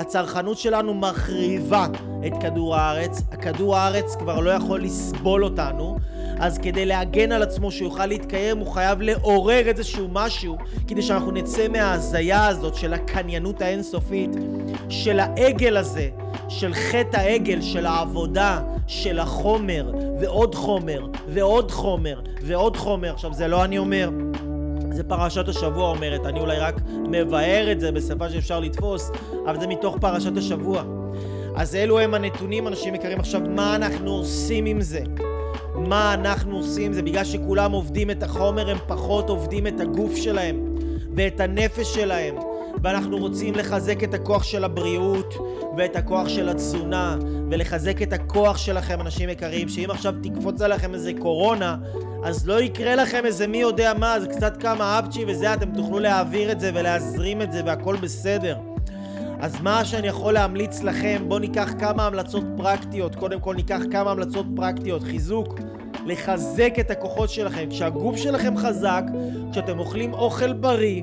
[0.00, 1.86] הצרכנות שלנו מחריבה
[2.26, 5.98] את כדור הארץ, הכדור הארץ כבר לא יכול לסבול אותנו,
[6.38, 10.56] אז כדי להגן על עצמו שיוכל להתקיים הוא חייב לעורר איזשהו משהו
[10.88, 14.30] כדי שאנחנו נצא מההזיה הזאת של הקניינות האינסופית,
[14.88, 16.08] של העגל הזה,
[16.48, 23.12] של חטא העגל, של העבודה, של החומר, ועוד חומר, ועוד חומר, ועוד חומר.
[23.14, 24.10] עכשיו זה לא אני אומר,
[25.00, 29.10] זה פרשת השבוע אומרת, אני אולי רק מבאר את זה בשפה שאפשר לתפוס,
[29.46, 30.82] אבל זה מתוך פרשת השבוע.
[31.56, 33.20] אז אלו הם הנתונים, אנשים יקרים.
[33.20, 35.00] עכשיו, מה אנחנו עושים עם זה?
[35.74, 36.92] מה אנחנו עושים?
[36.92, 40.74] זה בגלל שכולם עובדים את החומר, הם פחות עובדים את הגוף שלהם
[41.16, 42.49] ואת הנפש שלהם.
[42.82, 45.34] ואנחנו רוצים לחזק את הכוח של הבריאות
[45.76, 47.16] ואת הכוח של התזונה
[47.50, 51.76] ולחזק את הכוח שלכם, אנשים יקרים, שאם עכשיו תקפוץ עליכם איזה קורונה,
[52.24, 55.98] אז לא יקרה לכם איזה מי יודע מה, זה קצת כמה אפצ'י וזה, אתם תוכלו
[55.98, 58.56] להעביר את זה ולהזרים את זה והכל בסדר.
[59.40, 63.14] אז מה שאני יכול להמליץ לכם, בואו ניקח כמה המלצות פרקטיות.
[63.14, 65.02] קודם כל ניקח כמה המלצות פרקטיות.
[65.02, 65.58] חיזוק,
[66.06, 67.66] לחזק את הכוחות שלכם.
[67.70, 69.02] כשהגוף שלכם חזק,
[69.52, 71.02] כשאתם אוכלים אוכל בריא,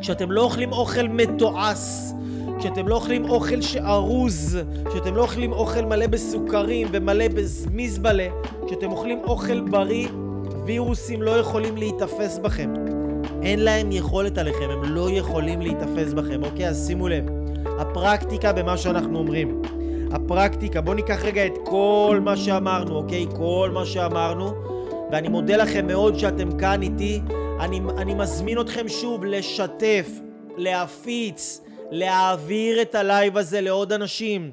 [0.00, 2.12] כשאתם לא אוכלים אוכל מתועש,
[2.58, 4.58] כשאתם לא אוכלים אוכל שארוז,
[4.90, 8.28] כשאתם לא אוכלים אוכל מלא בסוכרים ומלא במזבלה,
[8.66, 10.08] כשאתם אוכלים אוכל בריא,
[10.64, 12.74] וירוסים לא יכולים להיתפס בכם.
[13.42, 16.68] אין להם יכולת עליכם, הם לא יכולים להיתפס בכם, אוקיי?
[16.68, 17.24] אז שימו לב.
[17.78, 19.62] הפרקטיקה במה שאנחנו אומרים.
[20.12, 23.26] הפרקטיקה, בואו ניקח רגע את כל מה שאמרנו, אוקיי?
[23.36, 24.52] כל מה שאמרנו.
[25.12, 27.20] ואני מודה לכם מאוד שאתם כאן איתי.
[27.60, 30.08] אני, אני מזמין אתכם שוב לשתף,
[30.56, 34.52] להפיץ, להעביר את הלייב הזה לעוד אנשים.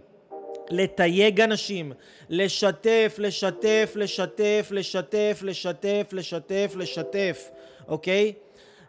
[0.70, 1.92] לתייג אנשים,
[2.30, 7.50] לשתף, לשתף, לשתף, לשתף, לשתף, לשתף, לשתף,
[7.88, 8.34] אוקיי?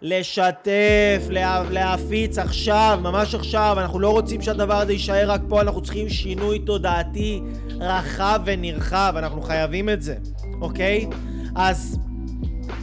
[0.02, 5.82] לשתף, לה, להפיץ עכשיו, ממש עכשיו, אנחנו לא רוצים שהדבר הזה יישאר רק פה, אנחנו
[5.82, 7.40] צריכים שינוי תודעתי
[7.80, 10.16] רחב ונרחב, אנחנו חייבים את זה,
[10.60, 11.06] אוקיי?
[11.60, 11.98] אז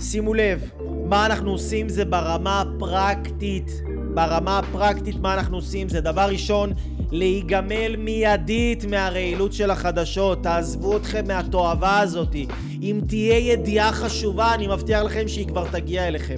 [0.02, 0.70] שימו לב,
[1.10, 3.72] מה אנחנו עושים זה ברמה הפרקטית,
[4.14, 6.74] ברמה הפרקטית מה אנחנו עושים זה דבר ראשון,
[7.12, 12.36] להיגמל מיידית מהרעילות של החדשות, תעזבו אתכם מהתועבה הזאת,
[12.82, 16.36] אם תהיה ידיעה חשובה אני מבטיח לכם שהיא כבר תגיע אליכם.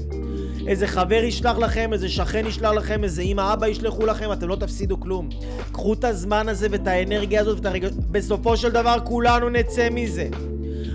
[0.68, 4.56] איזה חבר ישלח לכם, איזה שכן ישלח לכם, איזה אמא אבא ישלחו לכם, אתם לא
[4.56, 5.30] תפסידו כלום.
[5.72, 7.88] קחו את הזמן הזה ואת האנרגיה הזאת ואת הרגע...
[8.12, 10.30] בסופו של דבר כולנו נצא מזה.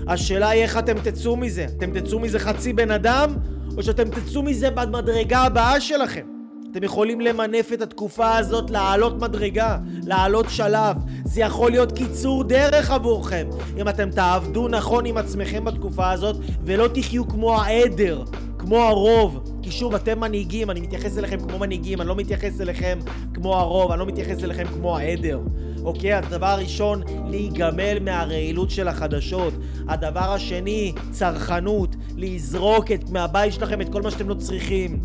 [0.07, 1.65] השאלה היא איך אתם תצאו מזה.
[1.77, 3.35] אתם תצאו מזה חצי בן אדם,
[3.77, 6.33] או שאתם תצאו מזה במדרגה הבאה שלכם.
[6.71, 10.95] אתם יכולים למנף את התקופה הזאת, לעלות מדרגה, לעלות שלב.
[11.25, 16.87] זה יכול להיות קיצור דרך עבורכם, אם אתם תעבדו נכון עם עצמכם בתקופה הזאת, ולא
[16.93, 18.23] תחיו כמו העדר,
[18.63, 19.59] כמו הרוב.
[19.61, 22.99] כי שוב, אתם מנהיגים, אני מתייחס אליכם כמו מנהיגים, אני לא מתייחס אליכם
[23.33, 25.39] כמו הרוב, אני לא מתייחס אליכם כמו העדר.
[25.83, 26.13] אוקיי?
[26.13, 29.53] הדבר הראשון, להיגמל מהרעילות של החדשות.
[29.87, 34.99] הדבר השני, צרכנות, לזרוק את, מהבית שלכם את כל מה שאתם לא צריכים.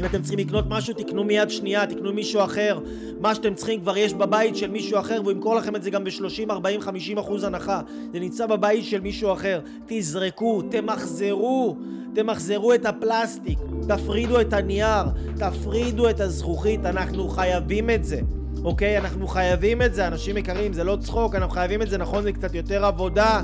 [0.00, 2.78] אם אתם צריכים לקנות משהו, תקנו מיד שנייה, תקנו מישהו אחר.
[3.20, 6.04] מה שאתם צריכים כבר יש בבית של מישהו אחר, והוא ימכור לכם את זה גם
[6.04, 7.80] ב-30, 40, 50 אחוז הנחה.
[8.12, 9.60] זה נמצא בבית של מישהו אחר.
[9.86, 11.76] תזרקו, תמחזרו,
[12.16, 13.58] תמחזרו את הפלסטיק,
[13.88, 15.04] תפרידו את הנייר,
[15.36, 18.20] תפרידו את הזכוכית, אנחנו חייבים את זה.
[18.64, 18.98] אוקיי?
[18.98, 22.32] אנחנו חייבים את זה, אנשים יקרים, זה לא צחוק, אנחנו חייבים את זה, נכון, זה
[22.32, 23.42] קצת יותר עבודה,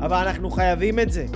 [0.00, 1.26] אבל אנחנו חייבים את זה.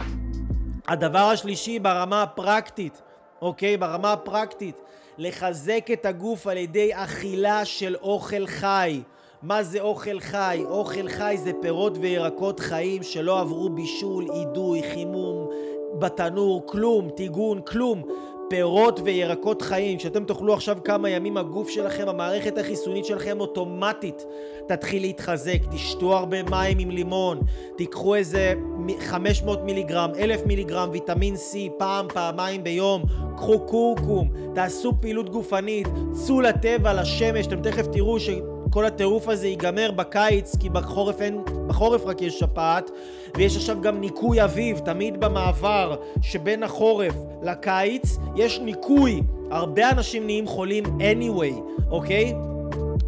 [0.88, 3.02] הדבר השלישי ברמה הפרקטית,
[3.42, 3.76] אוקיי?
[3.76, 4.76] ברמה הפרקטית,
[5.18, 9.02] לחזק את הגוף על ידי אכילה של אוכל חי.
[9.42, 10.62] מה זה אוכל חי?
[10.64, 15.48] אוכל חי זה פירות וירקות חיים שלא עברו בישול, אידוי, חימום,
[15.98, 18.02] בתנור, כלום, טיגון, כלום.
[18.48, 24.26] פירות וירקות חיים, שאתם תאכלו עכשיו כמה ימים, הגוף שלכם, המערכת החיסונית שלכם אוטומטית
[24.68, 25.58] תתחיל להתחזק.
[25.70, 27.40] תשתו הרבה מים עם לימון,
[27.76, 28.54] תיקחו איזה
[29.00, 33.02] 500 מיליגרם, 1,000 מיליגרם ויטמין C פעם, פעמיים ביום,
[33.36, 38.30] קחו קורקום, תעשו פעילות גופנית, צאו לטבע, לשמש, אתם תכף תראו ש...
[38.74, 42.90] כל הטירוף הזה ייגמר בקיץ, כי בחורף אין, בחורף רק יש שפעת,
[43.36, 49.22] ויש עכשיו גם ניקוי אביב, תמיד במעבר שבין החורף לקיץ יש ניקוי.
[49.50, 52.34] הרבה אנשים נהיים חולים anyway, אוקיי?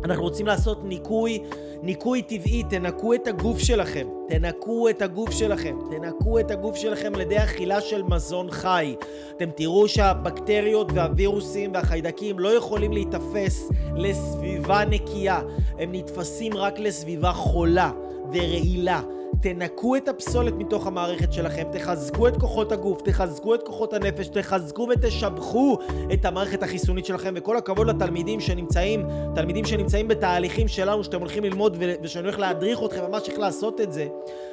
[0.05, 1.39] אנחנו רוצים לעשות ניקוי,
[1.83, 7.21] ניקוי טבעי, תנקו את הגוף שלכם, תנקו את הגוף שלכם, תנקו את הגוף שלכם על
[7.21, 8.95] ידי אכילה של מזון חי.
[9.37, 15.41] אתם תראו שהבקטריות והווירוסים והחיידקים לא יכולים להיתפס לסביבה נקייה,
[15.79, 17.91] הם נתפסים רק לסביבה חולה
[18.33, 19.01] ורעילה.
[19.41, 24.89] תנקו את הפסולת מתוך המערכת שלכם, תחזקו את כוחות הגוף, תחזקו את כוחות הנפש, תחזקו
[24.91, 25.79] ותשבחו
[26.13, 31.77] את המערכת החיסונית שלכם, וכל הכבוד לתלמידים שנמצאים, תלמידים שנמצאים בתהליכים שלנו, שאתם הולכים ללמוד
[32.03, 34.07] ושאני הולך להדריך אתכם ממש איך לעשות את זה,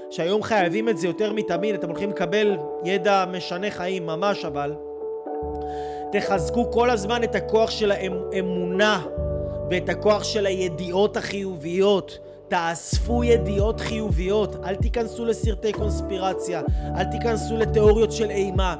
[0.09, 4.73] שהיום חייבים את זה יותר מתמיד, אתם הולכים לקבל ידע משנה חיים ממש אבל.
[6.11, 9.01] תחזקו כל הזמן את הכוח של האמונה
[9.69, 12.19] ואת הכוח של הידיעות החיוביות.
[12.47, 16.61] תאספו ידיעות חיוביות, אל תיכנסו לסרטי קונספירציה,
[16.97, 18.75] אל תיכנסו לתיאוריות של אימה,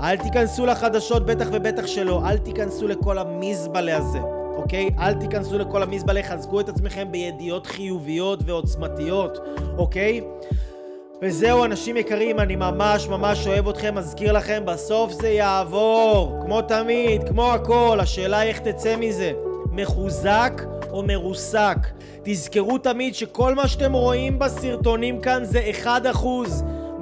[0.00, 4.18] אל תיכנסו לחדשות, בטח ובטח שלא, אל תיכנסו לכל המזבלה הזה,
[4.56, 4.90] אוקיי?
[4.98, 9.38] אל תיכנסו לכל המזבלה, חזקו את עצמכם בידיעות חיוביות ועוצמתיות,
[9.78, 10.20] אוקיי?
[11.22, 17.28] וזהו אנשים יקרים, אני ממש ממש אוהב אתכם, מזכיר לכם, בסוף זה יעבור, כמו תמיד,
[17.28, 19.32] כמו הכל, השאלה איך תצא מזה.
[19.72, 20.62] מחוזק
[20.94, 21.78] או מרוסק.
[22.22, 25.88] תזכרו תמיד שכל מה שאתם רואים בסרטונים כאן זה 1%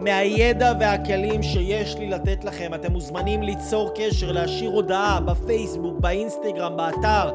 [0.04, 2.74] מהידע והכלים שיש לי לתת לכם.
[2.74, 7.30] אתם מוזמנים ליצור קשר, להשאיר הודעה בפייסבוק, באינסטגרם, באתר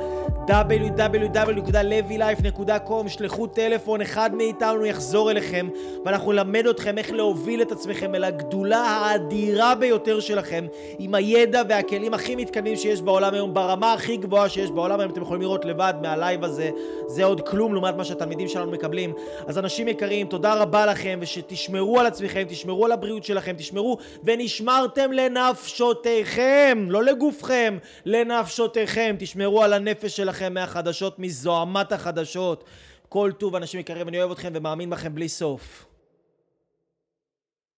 [0.48, 5.68] www.levylife.com שלחו טלפון, אחד מאיתנו יחזור אליכם
[6.06, 10.66] ואנחנו נלמד אתכם איך להוביל את עצמכם אל הגדולה האדירה ביותר שלכם
[11.00, 15.22] עם הידע והכלים הכי מתקדמים שיש בעולם היום, ברמה הכי גבוהה שיש בעולם היום, אתם
[15.22, 16.70] יכולים לראות לבד מהלייב הזה,
[17.08, 19.14] זה עוד כלום לעומת מה שהתלמידים שלנו מקבלים.
[19.48, 25.12] אז אנשים יקרים, תודה רבה לכם ושתשמרו על עצמכם, תשמרו על הבריאות שלכם, תשמרו ונשמרתם
[25.12, 30.28] לנפשותיכם, לא לגופכם, לנפשותיכם, תשמרו על הנפש שלכם.
[30.28, 32.64] לכם מהחדשות, מזוהמת החדשות.
[33.10, 35.87] כל טוב, אנשים יקרים, אני אוהב אתכם ומאמין בכם בלי סוף.